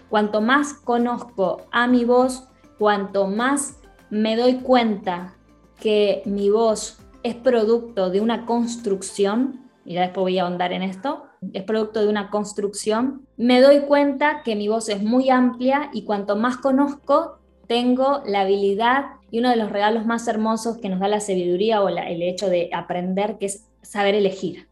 [0.09, 3.79] Cuanto más conozco a mi voz, cuanto más
[4.09, 5.35] me doy cuenta
[5.79, 10.83] que mi voz es producto de una construcción, y ya después voy a ahondar en
[10.83, 15.89] esto, es producto de una construcción, me doy cuenta que mi voz es muy amplia
[15.93, 20.89] y cuanto más conozco, tengo la habilidad y uno de los regalos más hermosos que
[20.89, 24.67] nos da la sabiduría o el hecho de aprender, que es saber elegir,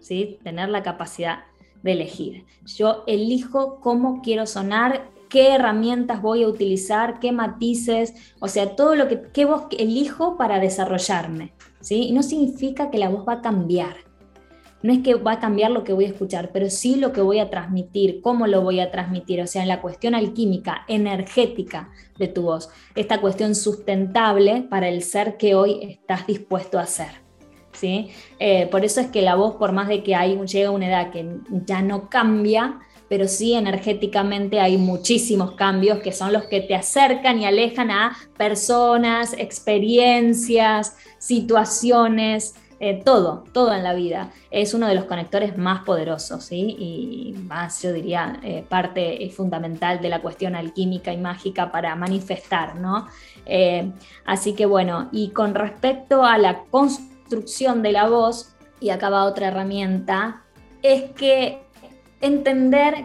[0.00, 0.38] ¿sí?
[0.42, 1.44] tener la capacidad
[1.82, 2.44] de elegir.
[2.76, 8.94] Yo elijo cómo quiero sonar, qué herramientas voy a utilizar, qué matices, o sea, todo
[8.94, 11.52] lo que, qué voz elijo para desarrollarme.
[11.80, 12.12] ¿sí?
[12.12, 13.96] No significa que la voz va a cambiar
[14.82, 17.20] no es que va a cambiar lo que voy a escuchar, pero sí lo que
[17.20, 21.90] voy a transmitir, cómo lo voy a transmitir, o sea, en la cuestión alquímica, energética
[22.18, 27.22] de tu voz, esta cuestión sustentable para el ser que hoy estás dispuesto a ser.
[27.72, 28.10] ¿sí?
[28.38, 31.10] Eh, por eso es que la voz, por más de que hay, llega una edad
[31.10, 31.26] que
[31.66, 37.40] ya no cambia, pero sí energéticamente hay muchísimos cambios que son los que te acercan
[37.40, 44.32] y alejan a personas, experiencias, situaciones, eh, todo, todo en la vida.
[44.50, 46.74] Es uno de los conectores más poderosos, ¿sí?
[46.76, 52.80] Y más, yo diría, eh, parte fundamental de la cuestión alquímica y mágica para manifestar,
[52.80, 53.06] ¿no?
[53.46, 53.92] Eh,
[54.24, 59.26] así que bueno, y con respecto a la construcción de la voz, y acá va
[59.26, 60.42] otra herramienta,
[60.82, 61.62] es que
[62.20, 63.04] entender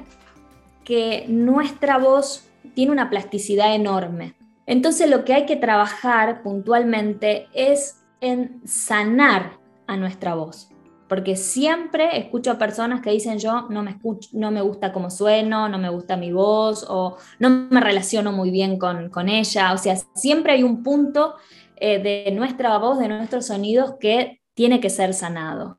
[0.83, 4.33] que nuestra voz tiene una plasticidad enorme.
[4.65, 10.69] Entonces lo que hay que trabajar puntualmente es en sanar a nuestra voz.
[11.07, 15.09] Porque siempre escucho a personas que dicen yo no me, escucho, no me gusta cómo
[15.09, 19.73] sueno, no me gusta mi voz o no me relaciono muy bien con, ella.
[19.73, 21.35] O sea, siempre hay un punto
[21.77, 25.77] eh, de nuestra voz, de nuestros sonidos que tiene que ser sanado.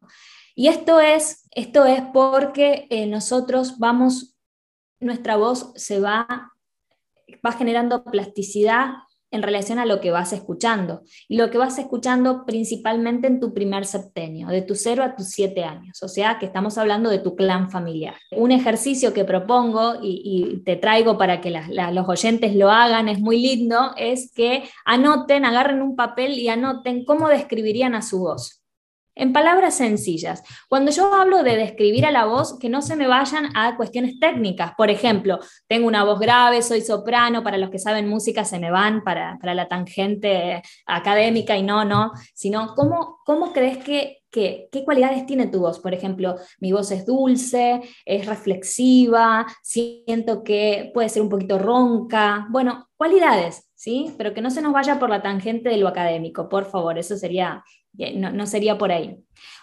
[0.55, 4.35] Y esto es, esto es porque eh, nosotros vamos,
[4.99, 6.53] nuestra voz se va,
[7.47, 8.95] va generando plasticidad
[9.31, 11.03] en relación a lo que vas escuchando.
[11.29, 15.29] Y lo que vas escuchando principalmente en tu primer septenio, de tu 0 a tus
[15.29, 16.03] 7 años.
[16.03, 18.15] O sea, que estamos hablando de tu clan familiar.
[18.33, 23.41] Un ejercicio que propongo y, te traigo para que los oyentes lo hagan, es muy
[23.41, 28.58] lindo, es que anoten, agarren un papel y anoten cómo describirían a su voz
[29.19, 30.43] en palabras sencillas.
[30.69, 34.19] Cuando yo hablo de describir a la voz, que no se me vayan a cuestiones
[34.21, 34.73] técnicas.
[34.77, 38.71] Por ejemplo, tengo una voz grave, soy soprano, para los que saben música se me
[38.71, 44.85] van para, la tangente académica y no, no, sino cómo, cómo crees que, que, qué
[44.85, 45.81] cualidades tiene tu voz.
[45.81, 52.47] Por ejemplo, mi voz es dulce, es reflexiva, siento que puede ser un poquito ronca.
[52.51, 54.15] Bueno, cualidades, ¿sí?
[54.17, 57.17] Pero que no se nos vaya por la tangente de lo académico, por favor, eso
[57.17, 57.65] sería
[58.15, 59.17] no, sería por ahí.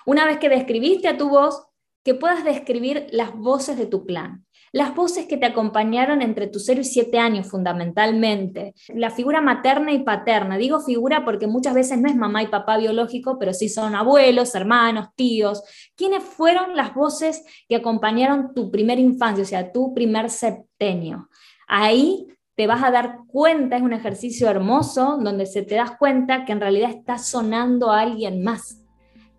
[0.05, 1.65] Una vez que describiste a tu voz,
[2.03, 6.65] que puedas describir las voces de tu clan, las voces que te acompañaron entre tus
[6.65, 10.57] 0 y 7 años fundamentalmente, la figura materna y paterna.
[10.57, 14.53] Digo figura porque muchas veces no es mamá y papá biológico, pero sí son abuelos,
[14.53, 15.63] hermanos, tíos.
[15.95, 21.29] ¿Quiénes fueron las voces que acompañaron tu primera infancia, o sea, tu primer septenio?
[21.67, 26.45] Ahí te vas a dar cuenta, es un ejercicio hermoso donde se te das cuenta
[26.45, 28.81] que en realidad está sonando a alguien más.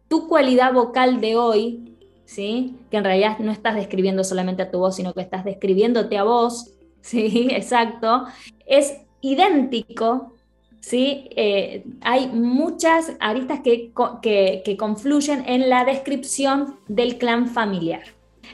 [0.09, 2.76] Tu cualidad vocal de hoy, ¿sí?
[2.90, 6.24] que en realidad no estás describiendo solamente a tu voz, sino que estás describiéndote a
[6.24, 7.48] vos, ¿sí?
[7.50, 8.26] exacto,
[8.66, 10.35] es idéntico.
[10.81, 11.29] ¿sí?
[11.35, 18.02] Eh, hay muchas aristas que, que, que confluyen en la descripción del clan familiar.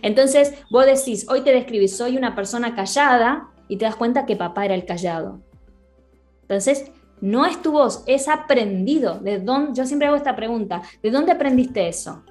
[0.01, 4.37] Entonces, vos decís, hoy te describís, soy una persona callada, y te das cuenta que
[4.37, 5.40] papá era el callado.
[6.42, 9.18] Entonces, no es tu voz, es aprendido.
[9.18, 9.72] ¿De dónde?
[9.72, 12.22] Yo siempre hago esta pregunta, ¿de dónde aprendiste eso?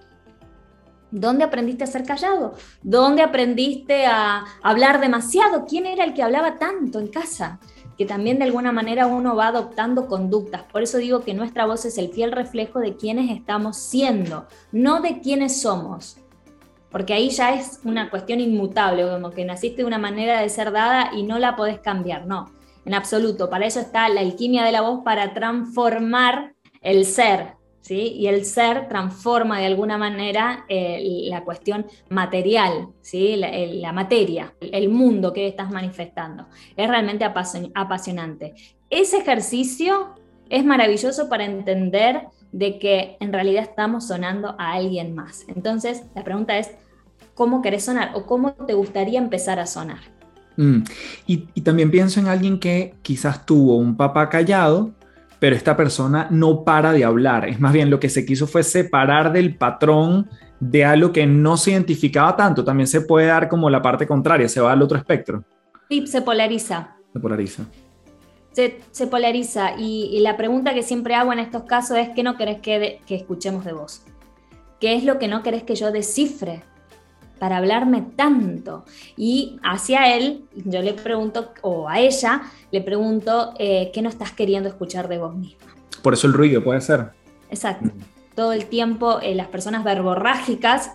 [1.10, 2.54] ¿Dónde aprendiste a ser callado?
[2.84, 5.66] ¿Dónde aprendiste a hablar demasiado?
[5.66, 7.60] ¿Quién era el que hablaba tanto en casa?
[7.98, 10.62] Que también de alguna manera uno va adoptando conductas.
[10.72, 15.02] Por eso digo que nuestra voz es el fiel reflejo de quienes estamos siendo, no
[15.02, 16.21] de quiénes somos
[16.92, 20.72] porque ahí ya es una cuestión inmutable, como que naciste de una manera de ser
[20.72, 22.52] dada y no la podés cambiar, no,
[22.86, 23.50] en absoluto.
[23.50, 28.14] Para eso está la alquimia de la voz, para transformar el ser, ¿sí?
[28.18, 33.36] Y el ser transforma de alguna manera eh, la cuestión material, ¿sí?
[33.38, 36.48] La, materia, el mundo que estás manifestando.
[36.76, 38.54] Es realmente apasionante.
[38.90, 40.16] Ese ejercicio
[40.50, 45.46] es maravilloso para entender de que en realidad estamos sonando a alguien más.
[45.48, 46.72] Entonces, la pregunta es,
[47.34, 50.00] ¿cómo querés sonar o cómo te gustaría empezar a sonar?
[50.58, 50.84] Mm.
[51.28, 54.92] Y, y, también pienso en alguien que quizás tuvo un papá callado,
[55.40, 57.48] pero esta persona no para de hablar.
[57.48, 61.58] Es más bien lo que se quiso fue separar del patrón de algo que no
[61.58, 62.64] se identificaba tanto.
[62.64, 65.44] También se puede dar como la parte contraria, se va al otro espectro.
[65.90, 66.96] Sí, se polariza.
[67.14, 67.66] Se polariza
[68.52, 72.60] se, polariza y, la pregunta que siempre hago en estos casos es ¿qué no querés
[72.60, 74.04] que, que escuchemos de vos?
[74.80, 76.64] ¿Qué es lo que no querés que yo descifre?
[77.42, 78.86] para hablarme tanto.
[79.18, 84.32] Y hacia él, yo le pregunto, o a ella, le pregunto, eh, ¿qué no estás
[84.32, 85.74] queriendo escuchar de vos misma?
[86.04, 87.10] Por eso el ruido puede ser.
[87.50, 87.90] Exacto.
[88.36, 90.92] Todo el tiempo eh, las personas verborrágicas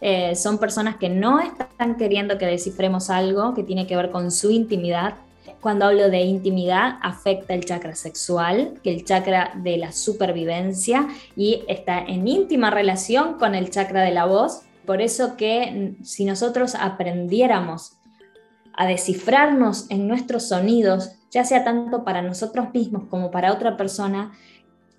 [0.00, 4.30] eh, son personas que no están queriendo que descifremos algo que tiene que ver con
[4.30, 5.16] su intimidad,
[5.60, 11.64] cuando hablo de intimidad, afecta el chakra sexual, que el chakra de la supervivencia, y
[11.68, 14.62] está en íntima relación con el chakra de la voz.
[14.86, 17.98] Por eso que mm, si nosotros aprendiéramos
[18.72, 24.32] a descifrarnos en nuestros sonidos, ya sea tanto para nosotros mismos como para otra persona,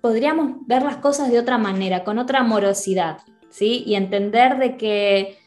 [0.00, 3.18] podríamos ver las cosas de otra manera, con otra amorosidad,
[3.50, 3.82] ¿sí?
[3.86, 5.38] Y entender de que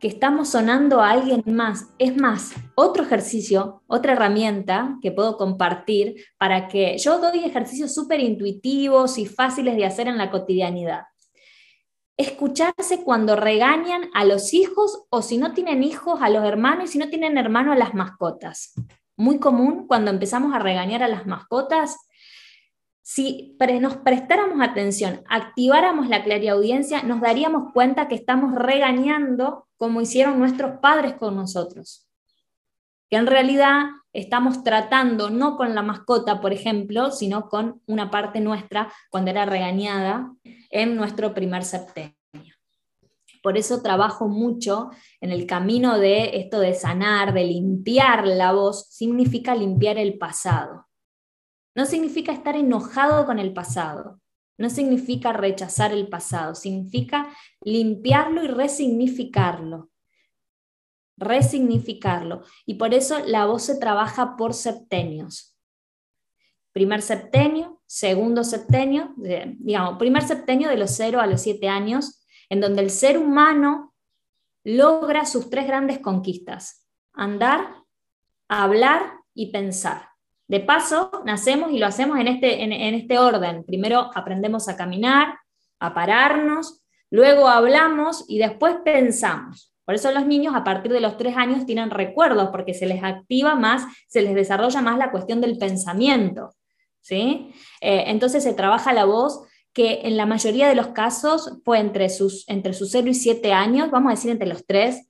[0.00, 1.88] que estamos sonando a alguien más.
[1.98, 8.20] Es más, otro ejercicio, otra herramienta que puedo compartir para que yo doy ejercicios súper
[8.20, 11.02] intuitivos y fáciles de hacer en la cotidianidad.
[12.16, 16.92] escucharse cuando regañan a los hijos o si no tienen hijos a los hermanos y
[16.94, 18.74] si no tienen hermanos a las mascotas.
[19.16, 22.07] Muy común cuando empezamos a regañar a las mascotas.
[23.10, 30.38] Si nos prestáramos atención, activáramos la clariaudiencia, nos daríamos cuenta que estamos regañando como hicieron
[30.38, 32.06] nuestros padres con nosotros.
[33.08, 38.40] Que en realidad estamos tratando no con la mascota, por ejemplo, sino con una parte
[38.40, 40.30] nuestra cuando era regañada
[40.68, 42.14] en nuestro primer septenio.
[43.42, 44.90] Por eso trabajo mucho
[45.22, 50.87] en el camino de esto de sanar, de limpiar la voz, significa limpiar el pasado.
[51.78, 54.20] No significa estar enojado con el pasado,
[54.58, 59.88] no significa rechazar el pasado, significa limpiarlo y resignificarlo
[61.18, 62.42] resignificarlo.
[62.64, 65.56] Y por eso la voz se trabaja por septenios.
[66.72, 72.60] Primer septenio, segundo septenio, digamos, primer septenio de los 0 a los 7 años, en
[72.60, 73.94] donde el ser humano
[74.64, 77.82] logra sus tres grandes conquistas, andar,
[78.48, 80.08] hablar y pensar.
[80.48, 83.64] De paso, nacemos y lo hacemos en este, en este orden.
[83.64, 85.38] Primero aprendemos a caminar,
[85.78, 89.74] a pararnos, luego hablamos y después pensamos.
[89.84, 93.02] Por eso los niños a partir de los tres años tienen recuerdos, porque se les
[93.02, 96.54] activa más, se les desarrolla más la cuestión del pensamiento.
[97.00, 97.54] ¿sí?
[97.80, 102.10] Eh, entonces se trabaja la voz que en la mayoría de los casos fue entre
[102.10, 105.08] sus, entre sus 0 y 7 años, vamos a decir entre los 3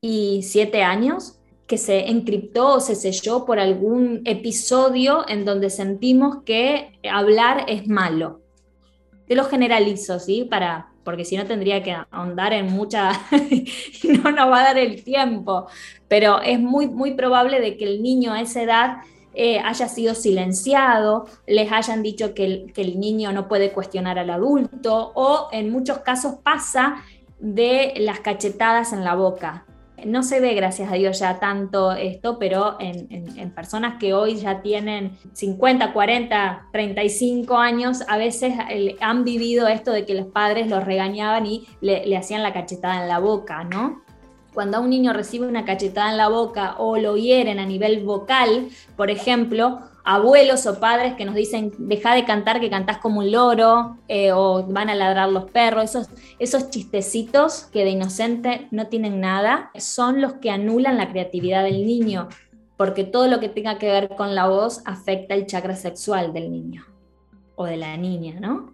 [0.00, 6.42] y 7 años, que se encriptó o se selló por algún episodio en donde sentimos
[6.44, 8.40] que hablar es malo.
[9.26, 10.44] Te lo generalizo, ¿sí?
[10.44, 13.12] Para, porque si no tendría que ahondar en mucha,
[14.04, 15.66] no nos va a dar el tiempo,
[16.06, 18.96] pero es muy, muy probable de que el niño a esa edad
[19.32, 24.18] eh, haya sido silenciado, les hayan dicho que el, que el niño no puede cuestionar
[24.18, 27.02] al adulto o en muchos casos pasa
[27.40, 29.64] de las cachetadas en la boca
[30.06, 33.04] no se ve, gracias a Dios, ya tanto esto, pero en,
[33.54, 38.54] personas que hoy ya tienen 50, 40, 35 años, a veces
[39.00, 43.02] han vivido esto de que los padres los regañaban y le, le hacían la cachetada
[43.02, 44.03] en la boca, ¿no?
[44.54, 48.04] Cuando a un niño recibe una cachetada en la boca o lo hieren a nivel
[48.04, 53.20] vocal, por ejemplo, abuelos o padres que nos dicen, deja de cantar que cantás como
[53.20, 58.68] un loro, eh, o van a ladrar los perros, esos, esos chistecitos que de inocente
[58.70, 62.28] no tienen nada, son los que anulan la creatividad del niño,
[62.76, 66.52] porque todo lo que tenga que ver con la voz afecta el chakra sexual del
[66.52, 66.84] niño
[67.56, 68.72] o de la niña, ¿no?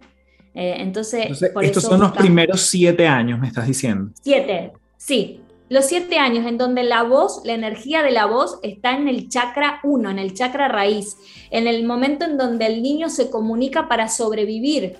[0.53, 4.11] Eh, entonces, estos son los primeros siete años, me estás diciendo.
[4.21, 5.40] Siete, sí,
[5.71, 9.29] los siete años en donde la voz, la energía de la voz está en el
[9.29, 11.15] chakra 1, en el chakra raíz,
[11.49, 14.97] en el momento en donde el niño se comunica para sobrevivir.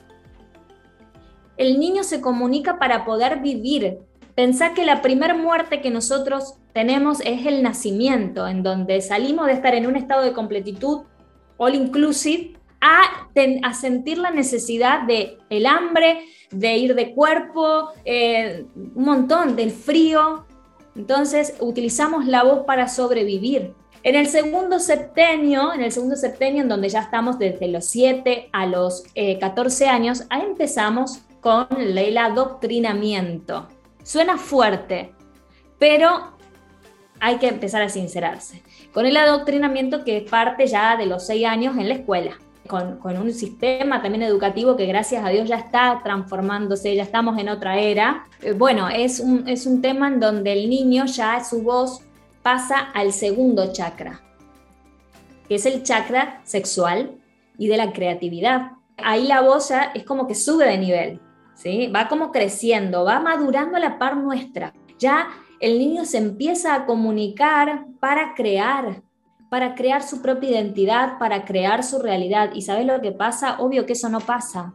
[1.58, 3.98] El niño se comunica para poder vivir.
[4.34, 9.54] Pensá que la primera muerte que nosotros tenemos es el nacimiento, en donde salimos de
[9.54, 11.02] estar en un estado de completitud,
[11.58, 13.28] all inclusive, a,
[13.64, 19.72] a sentir la necesidad de el hambre, de ir de cuerpo, eh, un montón, del
[19.72, 20.46] frío,
[20.96, 23.74] entonces, utilizamos la voz para sobrevivir.
[24.04, 28.50] En el segundo septenio, en el segundo septenio, en donde ya estamos desde los 7
[28.52, 29.04] a los
[29.40, 33.68] 14 eh, años, ahí empezamos con el adoctrinamiento.
[34.04, 35.14] Suena fuerte,
[35.78, 36.36] pero
[37.20, 38.64] hay que empezar a sincerarse.
[38.92, 43.34] Con el adoctrinamiento que parte ya de los 6 años en la escuela con, un
[43.34, 48.26] sistema también educativo que gracias a Dios ya está transformándose, ya estamos en otra era.
[48.42, 52.02] Eh, bueno, es un, es un tema en donde el niño ya su voz
[52.42, 54.22] pasa al segundo chakra,
[55.48, 57.12] que es el chakra sexual
[57.58, 58.74] y de la creatividad.
[58.98, 61.20] Ahí la voz ya es como que sube de nivel,
[61.56, 61.88] ¿sí?
[61.88, 64.74] va como creciendo, va madurando a la par nuestra.
[64.98, 69.02] Ya el niño se empieza a comunicar para crear,
[69.52, 72.52] para crear su propia identidad, para crear su realidad.
[72.54, 73.60] ¿Y sabes lo que pasa?
[73.60, 74.74] Obvio que eso no pasa.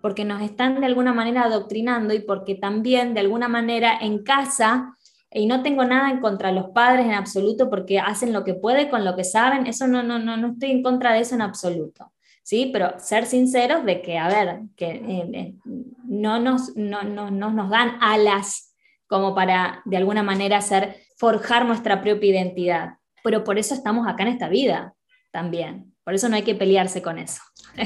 [0.00, 4.96] Porque nos están de alguna manera adoctrinando y porque también de alguna manera en casa,
[5.30, 8.54] y no tengo nada en contra de los padres en absoluto porque hacen lo que
[8.54, 11.36] pueden con lo que saben, eso no, no, no, no estoy en contra de eso
[11.36, 12.12] en absoluto.
[12.42, 12.70] ¿sí?
[12.72, 15.54] Pero ser sinceros de que, a ver, que eh, eh,
[16.02, 18.74] no, nos, no, no, nos dan alas
[19.06, 24.22] como para de alguna manera hacer, forjar nuestra propia identidad pero por eso estamos acá
[24.24, 24.94] en esta vida
[25.30, 25.94] también.
[26.04, 27.40] Por eso no hay que pelearse con eso.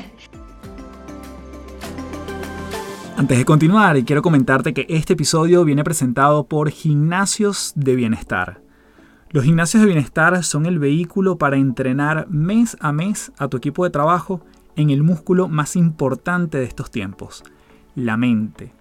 [3.17, 8.61] Antes de continuar, quiero comentarte que este episodio viene presentado por Gimnasios de Bienestar.
[9.31, 13.85] Los gimnasios de bienestar son el vehículo para entrenar mes a mes a tu equipo
[13.85, 14.43] de trabajo
[14.77, 17.43] en el músculo más importante de estos tiempos,
[17.95, 18.73] la mente.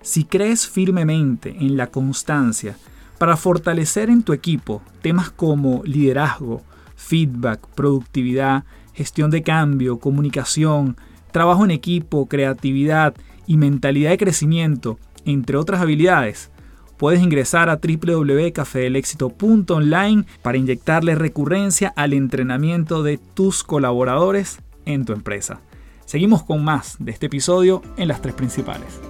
[0.00, 2.76] Si crees firmemente en la constancia
[3.18, 6.62] para fortalecer en tu equipo temas como liderazgo,
[6.96, 10.96] feedback, productividad, gestión de cambio, comunicación,
[11.32, 13.14] trabajo en equipo, creatividad
[13.46, 16.50] y mentalidad de crecimiento, entre otras habilidades,
[16.96, 25.60] puedes ingresar a www.cafedelexito.online para inyectarle recurrencia al entrenamiento de tus colaboradores en tu empresa.
[26.04, 29.00] Seguimos con más de este episodio en las tres principales.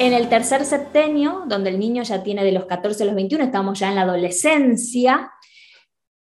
[0.00, 3.44] En el tercer septenio, donde el niño ya tiene de los 14 a los 21,
[3.44, 5.30] estamos ya en la adolescencia,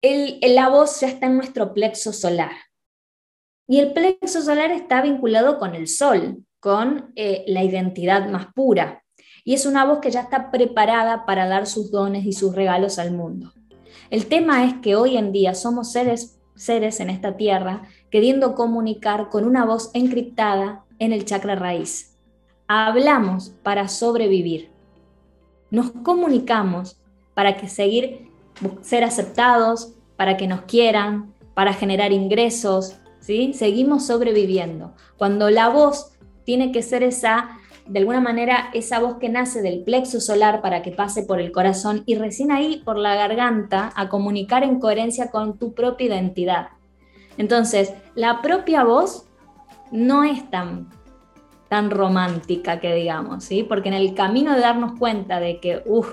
[0.01, 2.53] la voz ya está en nuestro plexo solar.
[3.67, 9.03] Y el plexo solar está vinculado con el sol, con eh, la identidad más pura.
[9.43, 13.01] Y es una voz que ya está preparada para dar sus dones y sus regalos
[13.01, 13.55] al mundo.
[14.09, 19.31] El tema es que hoy en día somos seres, seres en esta tierra queriendo comunicar
[19.31, 22.14] con una voz encriptada en el chakra raíz.
[22.67, 24.71] Hablamos para sobrevivir.
[25.71, 26.97] Nos comunicamos
[27.35, 28.31] para que seguir
[28.83, 33.53] ser aceptados, para que nos quieran, para generar ingresos, ¿sí?
[33.55, 34.93] Seguimos sobreviviendo.
[35.17, 36.13] Cuando la voz
[36.45, 40.83] tiene que ser esa, de alguna manera, esa voz que nace del plexo solar para
[40.83, 45.31] que pase por el corazón y recién ahí por la garganta a comunicar en coherencia
[45.31, 46.69] con tu propia identidad.
[47.37, 49.27] Entonces, la propia voz
[49.91, 50.89] no es tan,
[51.75, 53.65] tan romántica que digamos, ¿sí?
[53.65, 56.09] Porque en el camino de darnos cuenta de que, uff,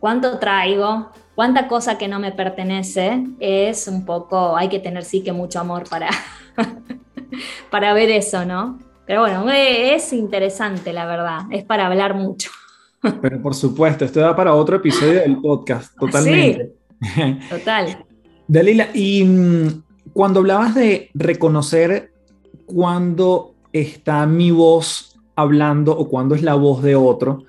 [0.00, 5.22] cuánto traigo, cuánta cosa que no me pertenece, es un poco, hay que tener sí
[5.22, 6.10] que mucho amor para,
[7.70, 8.80] para ver eso, ¿no?
[9.06, 12.50] Pero bueno, es interesante, la verdad, es para hablar mucho.
[13.22, 16.74] Pero por supuesto, esto da para otro episodio del podcast, totalmente.
[17.00, 18.04] Sí, total.
[18.46, 19.82] Dalila, y mm,
[20.12, 22.12] cuando hablabas de reconocer
[22.66, 27.44] cuándo está mi voz hablando o cuándo es la voz de otro,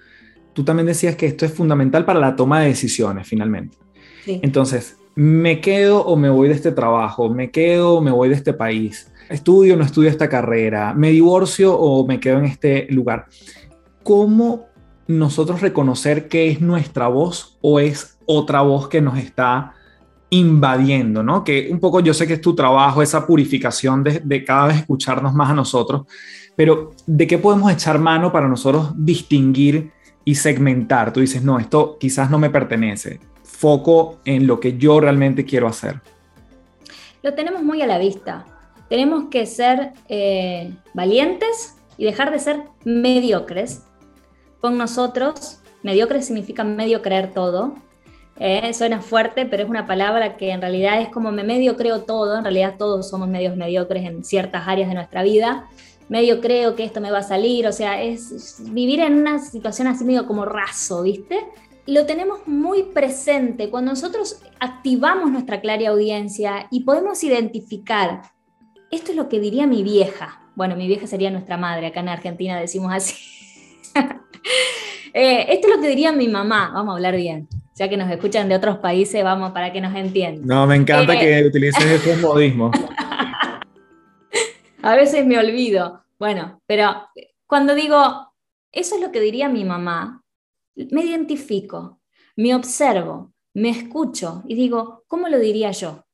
[0.53, 3.77] tú también decías que esto es fundamental para la toma de decisiones finalmente.
[4.25, 7.29] Entonces, ¿me quedo o me voy de este trabajo?
[7.29, 9.11] ¿Me quedo o me voy de este país?
[9.29, 10.93] ¿Estudio o no estudio esta carrera?
[10.93, 13.25] ¿Me divorcio o me quedo en este lugar?
[14.03, 14.67] ¿Cómo
[15.07, 19.73] nosotros reconocer que es nuestra voz o es otra voz que nos está
[20.29, 21.43] invadiendo, ¿no?
[21.43, 25.33] Que un poco yo sé que es tu trabajo, esa purificación de, cada vez escucharnos
[25.33, 26.03] más a nosotros,
[26.55, 29.91] pero ¿de qué podemos echar mano para nosotros distinguir
[30.29, 31.11] y segmentar.
[31.11, 33.19] Tú dices, no, esto quizás no me pertenece.
[33.43, 36.01] Foco en lo que yo realmente quiero hacer.
[37.23, 38.45] Lo tenemos muy a la vista.
[38.89, 43.87] Tenemos que ser eh, valientes y dejar de ser mediocres.
[44.61, 47.73] Con nosotros, mediocres significa medio creer todo.
[48.39, 52.03] Eh, suena fuerte, pero es una palabra que en realidad es como me medio creo
[52.03, 52.37] todo.
[52.37, 55.67] En realidad todos somos medios mediocres en ciertas áreas de nuestra vida
[56.09, 59.87] medio creo que esto me va a salir, o sea, es vivir en una situación
[59.87, 61.39] así medio como raso, ¿viste?
[61.85, 68.23] Lo tenemos muy presente cuando nosotros activamos nuestra clara audiencia y podemos identificar,
[68.91, 72.09] esto es lo que diría mi vieja, bueno, mi vieja sería nuestra madre, acá en
[72.09, 73.15] Argentina decimos así.
[75.11, 77.49] Eh, esto es lo que diría mi mamá, vamos a hablar bien,
[77.79, 80.45] ya que nos escuchan de otros países, vamos para que nos entiendan.
[80.45, 82.75] No, me encanta eh, que utilices esos modismos.
[84.83, 86.03] A veces me olvido.
[86.19, 87.07] Bueno, pero
[87.47, 88.33] cuando digo,
[88.73, 90.21] eso es lo que diría mi mamá,
[90.75, 92.01] me identifico,
[92.35, 96.05] me observo, me escucho y digo, ¿cómo lo diría yo?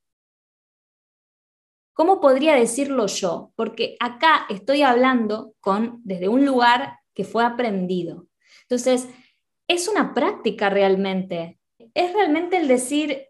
[1.94, 3.50] ¿Cómo podría decirlo yo?
[3.56, 8.28] Porque acá estoy hablando con, desde un lugar que fue aprendido.
[8.62, 9.08] Entonces,
[9.68, 11.58] es una práctica realmente.
[11.94, 13.26] Es realmente el decir,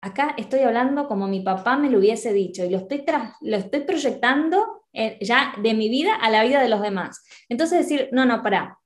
[0.00, 3.04] acá estoy hablando como mi papá me lo hubiese dicho y lo estoy,
[3.40, 7.24] lo estoy proyectando eh, ya de mi vida a la vida de los demás.
[7.48, 8.78] Entonces decir, no, no, para.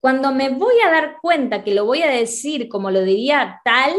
[0.00, 3.94] Cuando me voy a dar cuenta que lo voy a decir como lo diría tal,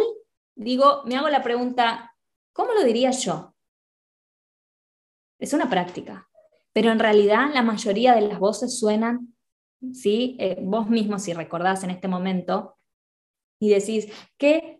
[0.55, 2.13] digo, me hago la pregunta,
[2.53, 3.55] ¿cómo lo diría yo?
[5.39, 6.29] Es una práctica,
[6.73, 9.34] pero en realidad la mayoría de las voces suenan,
[9.93, 10.35] ¿sí?
[10.39, 12.77] Eh, vos mismo si recordás en este momento
[13.59, 14.07] y decís,
[14.37, 14.75] ¿qué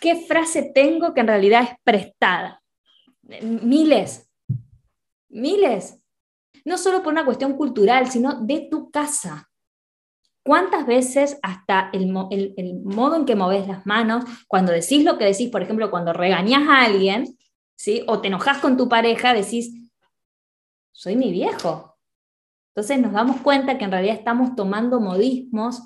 [0.00, 2.62] ¿Qué frase tengo que en realidad es prestada?
[3.22, 4.28] Miles,
[5.28, 5.98] miles.
[6.64, 9.48] No solo por una cuestión cultural, sino de tu casa.
[10.42, 15.50] ¿Cuántas veces hasta el, modo en que moves las manos, cuando decís lo que decís,
[15.50, 17.36] por ejemplo, cuando regañas a alguien,
[17.76, 18.02] ¿sí?
[18.06, 19.90] o te enojas con tu pareja, decís,
[20.92, 21.89] soy mi viejo.
[22.74, 25.82] Entonces nos damos cuenta que en realidad estamos tomando modismos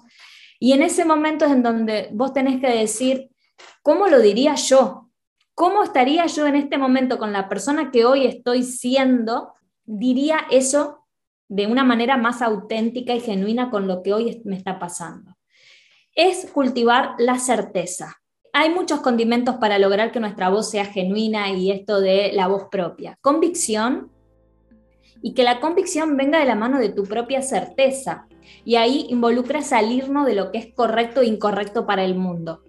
[0.60, 3.30] y en ese momento es en donde vos tenés que decir,
[3.82, 5.10] ¿Cómo lo diría yo?
[5.54, 9.52] ¿Cómo estaría yo en este momento con la persona que hoy estoy siendo?
[9.84, 11.06] Diría eso
[11.48, 15.36] de una manera más auténtica y genuina con lo que hoy me está pasando.
[16.14, 18.16] Es cultivar la certeza.
[18.52, 22.68] Hay muchos condimentos para lograr que nuestra voz sea genuina y esto de la voz
[22.70, 23.18] propia.
[23.20, 24.12] Convicción
[25.24, 28.26] y que la convicción venga de la mano de tu propia certeza.
[28.64, 32.62] Y ahí involucra salirnos de lo que es correcto e incorrecto para el mundo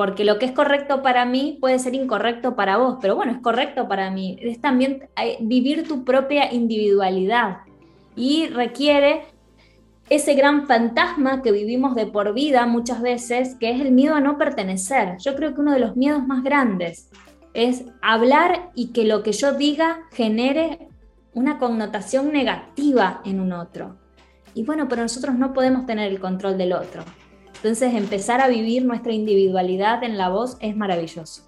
[0.00, 3.38] porque lo que es correcto para mí puede ser incorrecto para vos, pero bueno, es
[3.40, 4.38] correcto para mí.
[4.40, 7.58] Es también eh, vivir tu propia individualidad
[8.16, 9.24] y requiere
[10.08, 14.22] ese gran fantasma que vivimos de por vida muchas veces, que es el miedo a
[14.22, 15.18] no pertenecer.
[15.18, 17.10] Yo creo que uno de los miedos más grandes
[17.52, 20.88] es hablar y que lo que yo diga genere
[21.34, 23.96] una connotación negativa en un otro.
[24.54, 27.04] Y bueno, pero nosotros no podemos tener el control del otro.
[27.54, 31.42] Entonces, empezar a vivir nuestra individualidad en la voz es maravilloso.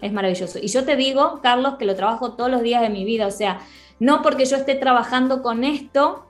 [0.00, 0.58] Es maravilloso.
[0.60, 3.26] Y yo te digo, Carlos, que lo trabajo todos los días de mi vida.
[3.26, 3.60] O sea,
[3.98, 6.27] no porque yo esté trabajando con esto,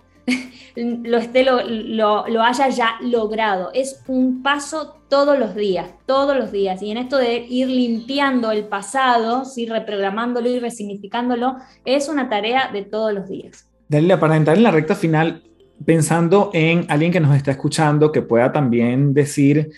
[0.77, 3.71] lo, esté, lo, haya ya logrado.
[3.75, 6.83] Es un paso todos los días, todos los días.
[6.83, 9.67] Y en esto de ir limpiando el pasado, ¿sí?
[9.67, 13.67] reprogramándolo y resignificándolo, es una tarea de todos los días.
[13.89, 15.43] Dalila, para entrar en la recta final,
[15.85, 19.71] pensando en alguien que nos está escuchando que pueda también decir,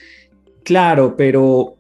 [0.65, 1.77] claro, pero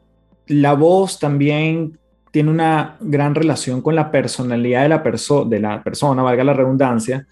[0.47, 1.99] la voz también
[2.31, 5.03] tiene una gran relación con la personalidad de la,
[5.47, 7.27] de la persona, valga la redundancia,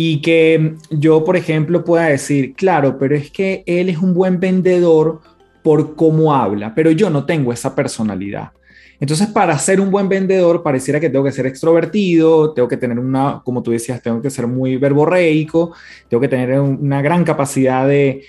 [0.00, 4.38] y que yo, por ejemplo, pueda decir, claro, pero es que él es un buen
[4.38, 5.20] vendedor
[5.64, 8.52] por cómo habla, pero yo no tengo esa personalidad.
[9.00, 12.96] Entonces, para ser un buen vendedor, pareciera que tengo que ser extrovertido, tengo que tener
[12.96, 15.72] una, como tú decías, tengo que ser muy verborreico,
[16.08, 18.24] tengo que tener una gran capacidad de,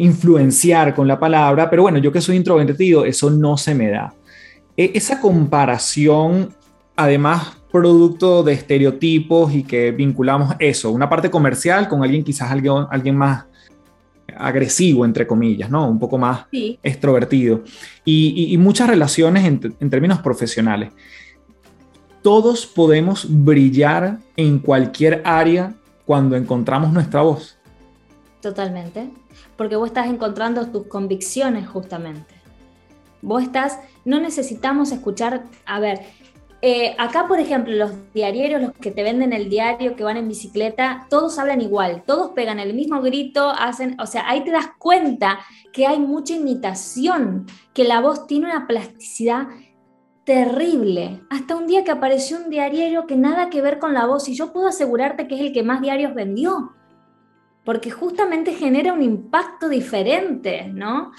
[0.00, 4.14] influenciar con la palabra, pero bueno, yo que soy introvertido, eso no se me da.
[4.76, 6.52] E, esa comparación,
[6.96, 12.86] además, producto de estereotipos y que vinculamos eso, una parte comercial con alguien quizás alguien,
[12.90, 13.44] alguien más
[14.36, 15.88] agresivo, entre comillas, ¿no?
[15.88, 16.46] Un poco más
[16.82, 17.62] extrovertido.
[18.04, 20.92] Y, muchas relaciones en, términos profesionales.
[22.22, 27.58] Todos podemos brillar en cualquier área cuando encontramos nuestra voz.
[28.40, 29.10] Totalmente.
[29.56, 32.34] Porque vos estás encontrando tus convicciones justamente.
[33.20, 36.00] Vos estás, no necesitamos escuchar, a ver,
[36.60, 40.28] eh, acá, por ejemplo, los diarieros, los que te venden el diario, que van en
[40.28, 44.70] bicicleta, todos hablan igual, todos pegan el mismo grito, hacen, o sea, ahí te das
[44.78, 45.38] cuenta
[45.72, 49.46] que hay mucha imitación, que la voz tiene una plasticidad
[50.24, 51.22] terrible.
[51.30, 54.34] Hasta un día que apareció un diario que nada que ver con la voz y
[54.34, 56.72] yo puedo asegurarte que es el que más diarios vendió,
[57.64, 61.12] porque justamente genera un impacto diferente, ¿no?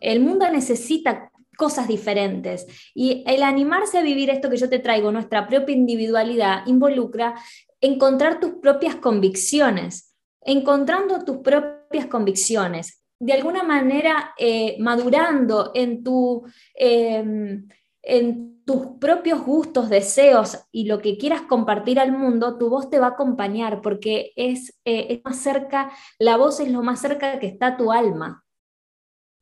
[0.00, 1.29] El mundo necesita
[1.60, 2.66] cosas diferentes.
[2.94, 7.34] Y el animarse a vivir esto que yo te traigo, nuestra propia individualidad, involucra
[7.82, 16.46] encontrar tus propias convicciones, encontrando tus propias convicciones, de alguna manera eh, madurando en, tu,
[16.74, 17.68] em,
[18.00, 22.98] en tus propios gustos, deseos y lo que quieras compartir al mundo, tu voz te
[22.98, 27.38] va a acompañar porque es, eh, es más cerca, la voz es lo más cerca
[27.38, 28.46] que está tu alma.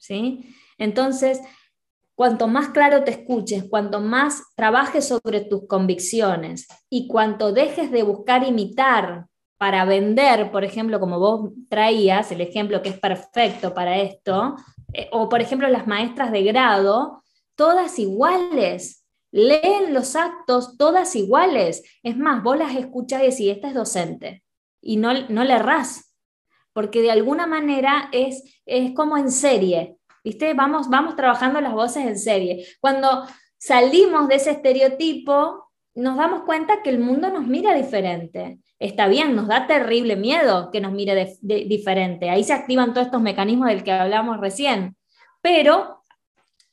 [0.01, 0.53] ¿Sí?
[0.79, 1.41] Entonces,
[2.19, 8.03] Cuanto más claro te escuches, cuanto más trabajes sobre tus convicciones y cuanto dejes de
[8.03, 13.99] buscar imitar para vender, por ejemplo, como vos traías, el ejemplo que es perfecto para
[13.99, 14.57] esto,
[14.95, 17.23] eh, o por ejemplo las maestras de grado,
[17.55, 21.85] todas iguales, leen los actos todas iguales.
[22.03, 24.43] Es más, vos las escuchás y decís, esta es docente,
[24.83, 26.13] y no, no le errás,
[26.73, 30.55] porque de alguna manera es, es como en serie, ¿viste?
[30.55, 32.67] Vamos, vamos trabajando las voces en serie.
[32.81, 38.61] Cuando salimos de ese estereotipo, nos damos cuenta que el mundo nos mira diferente.
[38.79, 42.31] Está bien, nos da terrible miedo que nos mire diferente.
[42.31, 44.97] Ahí se activan todos estos mecanismos del que hablamos recién.
[45.43, 46.03] Pero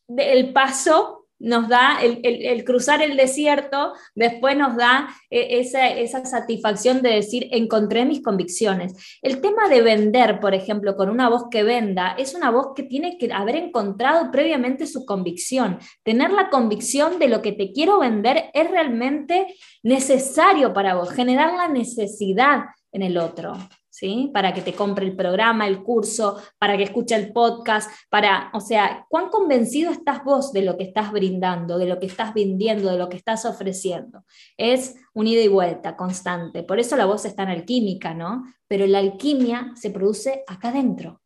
[0.08, 7.12] el paso nos da, el, cruzar el desierto, después nos da eh, esa, satisfacción de
[7.12, 9.20] decir, encontré mis convicciones.
[9.22, 12.82] El tema de vender, por ejemplo, con una voz que venda, es una voz que
[12.82, 15.78] tiene que haber encontrado previamente su convicción.
[16.02, 21.54] Tener la convicción de lo que te quiero vender es realmente necesario para vos, generar
[21.54, 23.54] la necesidad en el otro.
[23.96, 24.30] ¿Sí?
[24.34, 28.60] Para que te compre el programa, el curso, para que escuche el podcast, para, o
[28.60, 32.92] sea, ¿cuán convencido estás vos de lo que estás brindando, de lo que estás vendiendo,
[32.92, 34.26] de lo que estás ofreciendo?
[34.58, 36.64] Es un ida y vuelta constante.
[36.64, 38.44] Por eso la voz está en alquímica, ¿no?
[38.68, 41.22] Pero la alquimia se produce acá adentro,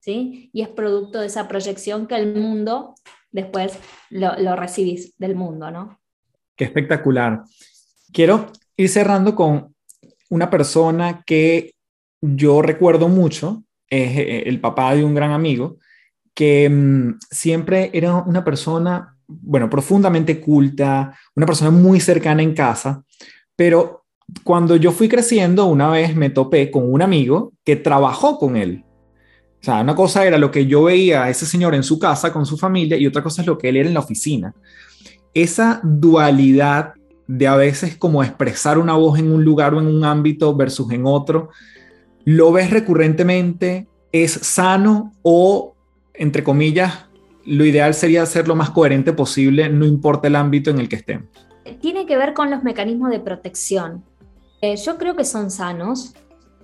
[0.00, 0.50] ¿sí?
[0.52, 2.96] Y es producto de esa proyección que el mundo
[3.30, 3.78] después
[4.10, 6.00] lo, lo recibís del mundo, ¿no?
[6.56, 7.44] Qué espectacular.
[8.12, 9.71] Quiero ir cerrando con
[10.32, 11.74] una persona que
[12.22, 15.76] yo recuerdo mucho, es eh, el papá de un gran amigo,
[16.34, 23.04] que mm, siempre era una persona, bueno, profundamente culta, una persona muy cercana en casa,
[23.54, 24.06] pero
[24.42, 28.86] cuando yo fui creciendo, una vez me topé con un amigo que trabajó con él.
[29.60, 32.32] O sea, una cosa era lo que yo veía a ese señor en su casa
[32.32, 34.54] con su familia y otra cosa es lo que él era en la oficina.
[35.34, 36.94] Esa dualidad
[37.26, 40.90] de a veces como expresar una voz en un lugar o en un ámbito versus
[40.92, 41.50] en otro,
[42.24, 43.88] ¿lo ves recurrentemente?
[44.12, 45.74] ¿Es sano o,
[46.14, 47.06] entre comillas,
[47.44, 50.96] lo ideal sería ser lo más coherente posible, no importa el ámbito en el que
[50.96, 51.28] estemos?
[51.80, 54.04] Tiene que ver con los mecanismos de protección.
[54.60, 56.14] Eh, yo creo que son sanos,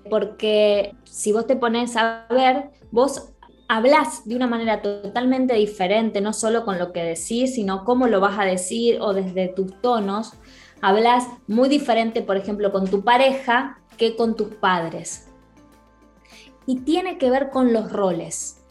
[0.08, 3.32] porque si vos te pones a ver, vos
[3.68, 8.20] hablas de una manera totalmente diferente, no solo con lo que decís, sino cómo lo
[8.20, 10.32] vas a decir o desde tus tonos.
[10.80, 15.28] Hablas muy diferente, por ejemplo, con tu pareja que con tus padres.
[16.66, 18.64] Y tiene que ver con los roles,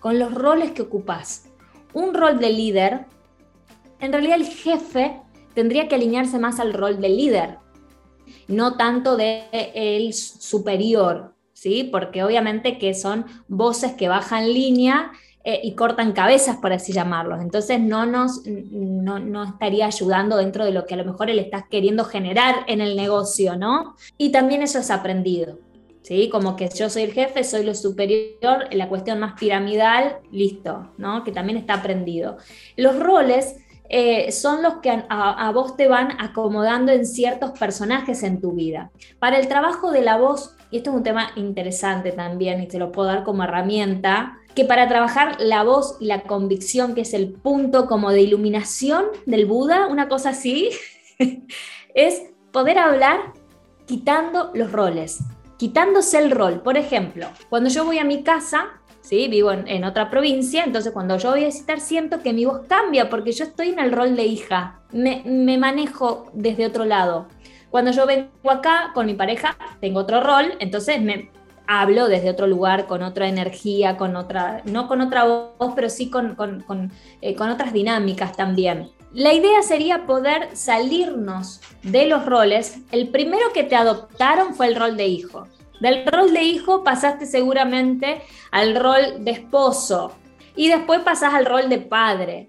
[0.00, 1.48] con los roles que ocupas.
[1.92, 3.06] Un rol de líder,
[4.00, 5.20] en realidad el jefe
[5.54, 7.58] tendría que alinearse más al rol de líder,
[8.48, 11.88] no tanto de el superior, ¿sí?
[11.90, 15.12] Porque obviamente que son voces que bajan línea
[15.48, 17.40] eh, y cortan cabezas, por así llamarlos.
[17.40, 21.68] Entonces no nos no, estaría ayudando dentro de lo que a lo mejor él está
[21.70, 23.94] queriendo generar en el negocio, ¿no?
[24.18, 25.60] Y también eso es aprendido.
[26.02, 26.28] ¿Sí?
[26.30, 31.22] Como que yo soy el jefe, soy lo superior, la cuestión más piramidal, listo, ¿no?
[31.22, 32.38] Que también está aprendido.
[32.76, 33.54] Los roles
[33.88, 38.90] eh, son los que a, vos te van acomodando en ciertos personajes en tu vida.
[39.20, 42.80] Para el trabajo de la voz, y esto es un tema interesante también y te
[42.80, 47.12] lo puedo dar como herramienta, que para trabajar la voz y la convicción, que es
[47.12, 50.70] el punto como de iluminación del Buda, una cosa así,
[51.94, 53.34] es poder hablar
[53.84, 55.18] quitando los roles,
[55.58, 56.62] quitándose el rol.
[56.62, 59.28] Por ejemplo, cuando yo voy a mi casa, ¿sí?
[59.28, 63.10] Vivo en, otra provincia, entonces cuando yo voy a visitar siento que mi voz cambia
[63.10, 67.28] porque yo estoy en el rol de hija, me, manejo desde otro lado.
[67.68, 71.30] Cuando yo vengo acá con mi pareja, tengo otro rol, entonces me
[71.66, 76.10] hablo desde otro lugar, con otra energía, con otra, no con otra voz, pero sí
[76.10, 78.90] con, con, con, eh, con otras dinámicas también.
[79.12, 82.78] La idea sería poder salirnos de los roles.
[82.92, 85.46] El primero que te adoptaron fue el rol de hijo.
[85.80, 90.12] Del rol de hijo pasaste seguramente al rol de esposo
[90.54, 92.48] y después pasas al rol de padre.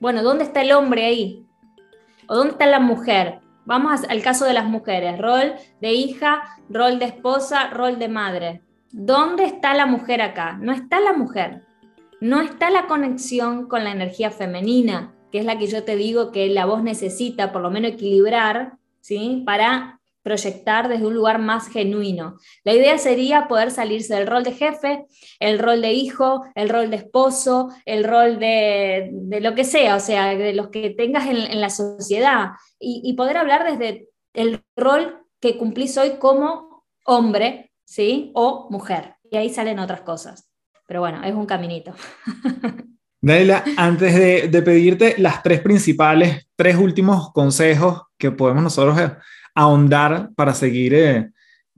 [0.00, 1.46] Bueno, ¿dónde está el hombre ahí?
[2.26, 3.40] ¿O dónde está la mujer?
[3.66, 8.62] Vamos al caso de las mujeres, rol de hija, rol de esposa, rol de madre.
[8.90, 10.58] ¿Dónde está la mujer acá?
[10.60, 11.62] No está la mujer.
[12.20, 16.30] No está la conexión con la energía femenina, que es la que yo te digo
[16.30, 19.42] que la voz necesita por lo menos equilibrar, ¿sí?
[19.44, 22.38] Para proyectar desde un lugar más genuino.
[22.64, 25.04] La idea sería poder salirse del rol de jefe,
[25.38, 29.10] el rol de hijo, el rol de esposo, el rol de,
[29.40, 33.70] lo que sea, o sea, de los que tengas en, la sociedad y, poder hablar
[33.70, 38.32] desde el rol que cumplís hoy como hombre, ¿sí?
[38.34, 39.16] O mujer.
[39.30, 40.48] Y ahí salen otras cosas.
[40.86, 41.94] Pero bueno, es un caminito.
[43.20, 48.98] Daniela, antes de, de pedirte las tres principales, tres últimos consejos que podemos nosotros
[49.54, 51.30] ahondar para seguir eh,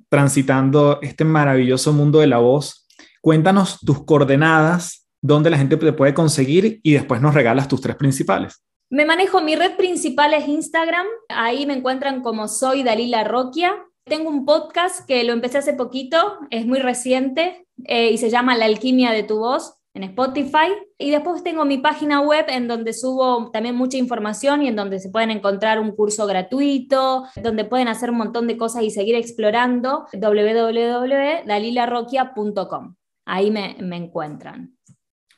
[0.08, 2.86] transitando este maravilloso mundo de la voz.
[3.20, 7.96] Cuéntanos tus coordenadas, dónde la gente te puede conseguir y después nos regalas tus tres
[7.96, 8.62] principales.
[8.88, 13.74] Me manejo, mi red principal es Instagram, ahí me encuentran como soy Dalila Roquia.
[14.04, 18.56] Tengo un podcast que lo empecé hace poquito, es muy reciente eh, y se llama
[18.56, 20.68] La alquimia de tu voz en Spotify.
[20.98, 25.00] Y después tengo mi página web en donde subo también mucha información y en donde
[25.00, 29.14] se pueden encontrar un curso gratuito, donde pueden hacer un montón de cosas y seguir
[29.14, 32.96] explorando www.dalilarroquia.com.
[33.24, 34.76] Ahí me, me encuentran.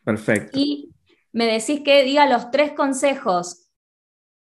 [0.04, 0.58] Perfecto.
[0.58, 0.90] Y
[1.32, 3.70] me decís que diga los tres consejos,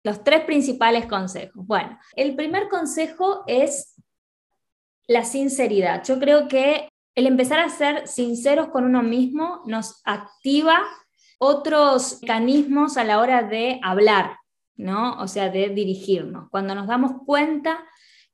[0.05, 1.67] los tres principales consejos.
[1.67, 3.95] Bueno, el primer consejo es
[5.07, 6.05] la sinceridad.
[6.05, 10.81] Yo creo que el empezar a ser sinceros con uno mismo nos activa
[11.39, 14.37] otros mecanismos a la hora de hablar,
[14.77, 15.21] ¿no?
[15.21, 16.49] O sea, de dirigirnos.
[16.51, 17.85] Cuando nos damos cuenta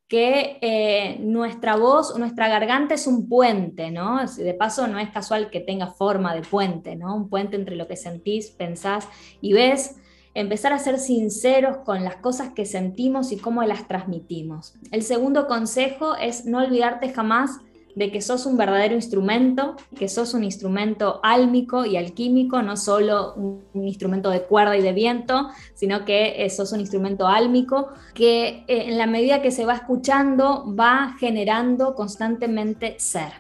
[0.07, 4.21] que eh, nuestra voz, nuestra garganta es un puente, ¿no?
[4.27, 7.15] De paso, no es casual que tenga forma de puente, ¿no?
[7.17, 9.09] Un puente entre lo que sentís, pensás
[9.41, 9.97] y ves.
[10.35, 14.75] Empezar a ser sinceros con las cosas que sentimos y cómo las transmitimos.
[14.93, 17.59] El segundo consejo es no olvidarte jamás
[17.99, 23.35] de que sos un verdadero instrumento, que sos un instrumento álmico y alquímico, no solo
[23.35, 28.65] un, instrumento de cuerda y de viento, sino que eh, sos un instrumento álmico que
[28.69, 33.33] eh, en la medida que se va escuchando va generando constantemente ser.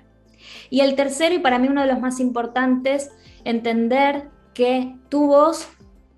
[0.70, 3.12] Y el tercero, y para mí uno de los más importantes,
[3.44, 5.68] entender que tu voz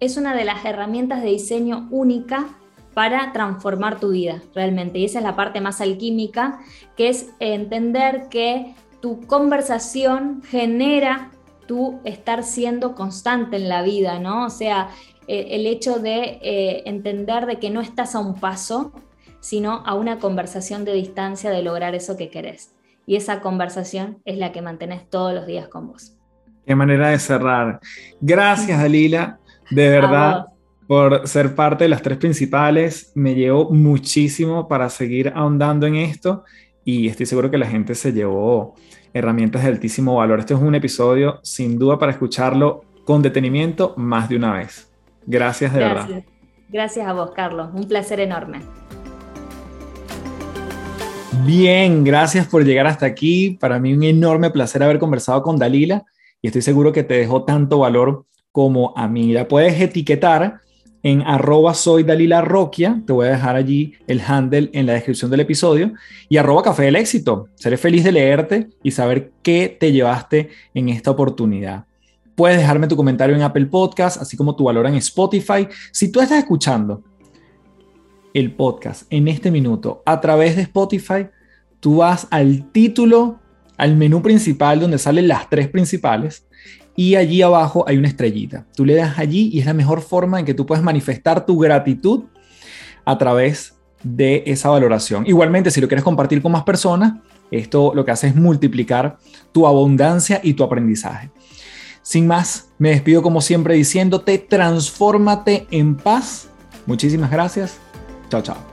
[0.00, 2.58] es una de las herramientas de diseño única
[2.94, 4.98] para transformar tu vida realmente.
[4.98, 6.60] Y esa es la parte más alquímica,
[6.96, 11.30] que es entender que tu conversación genera
[11.66, 14.46] tu estar siendo constante en la vida, ¿no?
[14.46, 14.88] O sea,
[15.28, 18.92] eh, el hecho de eh, entender de que no estás a un paso,
[19.38, 22.74] sino a una conversación de distancia de lograr eso que querés.
[23.06, 26.16] Y esa conversación es la que mantenés todos los días con vos.
[26.66, 27.80] Qué manera de cerrar.
[28.20, 29.38] Gracias, Dalila.
[29.70, 30.46] De verdad,
[30.90, 33.12] por ser parte de las tres principales.
[33.14, 36.42] Me llevó muchísimo para seguir ahondando en esto
[36.84, 38.74] y estoy seguro que la gente se llevó
[39.14, 40.40] herramientas de altísimo valor.
[40.40, 44.90] Este es un episodio sin duda para escucharlo con detenimiento más de una vez.
[45.26, 46.24] Gracias de verdad.
[46.68, 47.68] Gracias a vos, Carlos.
[47.72, 48.58] Un placer enorme.
[51.46, 53.56] Bien, gracias por llegar hasta aquí.
[53.60, 56.02] Para mí un enorme placer haber conversado con Dalila
[56.42, 59.32] y estoy seguro que te dejó tanto valor como a mí.
[59.32, 60.62] La puedes etiquetar
[61.02, 65.30] en arroba soy Dalila Roquia, te voy a dejar allí el handle en la descripción
[65.30, 65.94] del episodio,
[66.28, 67.48] y arroba Café del Éxito.
[67.54, 71.86] Seré feliz de leerte y saber qué te llevaste en esta oportunidad.
[72.34, 75.68] Puedes dejarme tu comentario en Apple Podcast, así como tu valor en Spotify.
[75.92, 77.02] Si tú estás escuchando
[78.32, 81.28] el podcast en este minuto a través de Spotify,
[81.80, 83.40] tú vas al título,
[83.76, 86.46] al menú principal donde salen las tres principales
[87.00, 88.66] y allí abajo hay una estrellita.
[88.76, 91.56] Tú le das allí y es la mejor forma en que tú puedes manifestar tu
[91.58, 92.24] gratitud
[93.06, 95.26] a través de esa valoración.
[95.26, 97.14] Igualmente, si lo quieres compartir con más personas,
[97.50, 99.16] esto lo que hace es multiplicar
[99.50, 101.30] tu abundancia y tu aprendizaje.
[102.02, 106.50] Sin más, me despido como siempre diciéndote, transfórmate en paz.
[106.84, 107.78] Muchísimas gracias.
[108.28, 108.69] Chao, chao.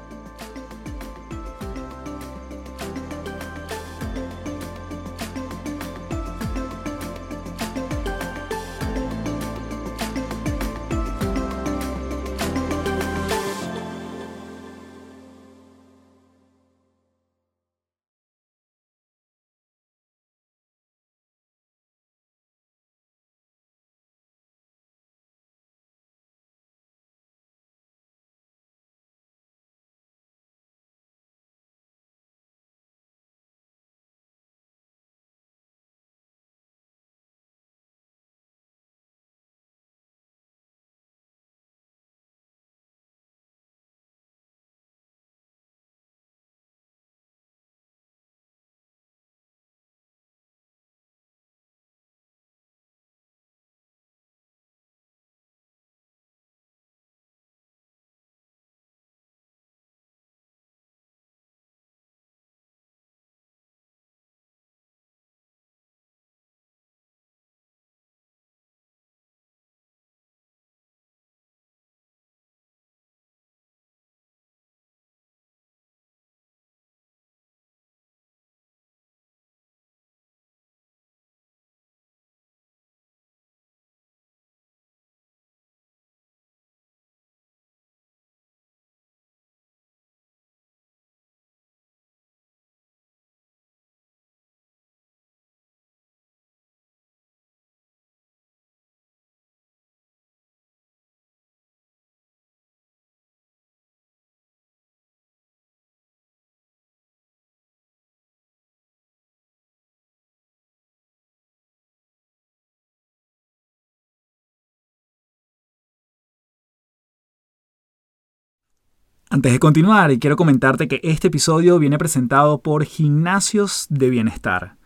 [119.38, 124.78] Antes de continuar, quiero comentarte que este episodio viene presentado por Gimnasios de Bienestar.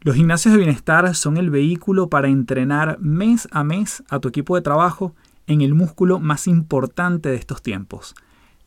[0.00, 4.56] Los gimnasios de bienestar son el vehículo para entrenar mes a mes a tu equipo
[4.56, 5.14] de trabajo
[5.46, 8.16] en el músculo más importante de estos tiempos,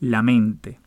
[0.00, 0.80] la mente.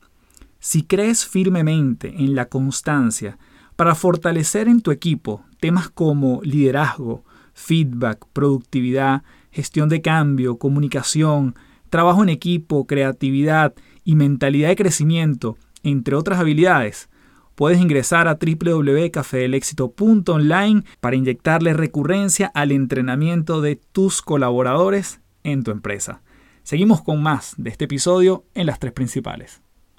[0.59, 3.37] Si crees firmemente en la constancia
[3.75, 7.23] para fortalecer en tu equipo temas como liderazgo,
[7.53, 9.21] feedback, productividad,
[9.51, 11.53] gestión de cambio, comunicación,
[11.91, 13.75] trabajo en equipo, creatividad
[14.11, 17.07] y mentalidad de crecimiento, entre otras habilidades,
[17.55, 26.23] puedes ingresar a www.cafedelexito.online para inyectarle recurrencia al entrenamiento de tus colaboradores en tu empresa.
[26.63, 29.61] Seguimos con más de este episodio en las tres principales.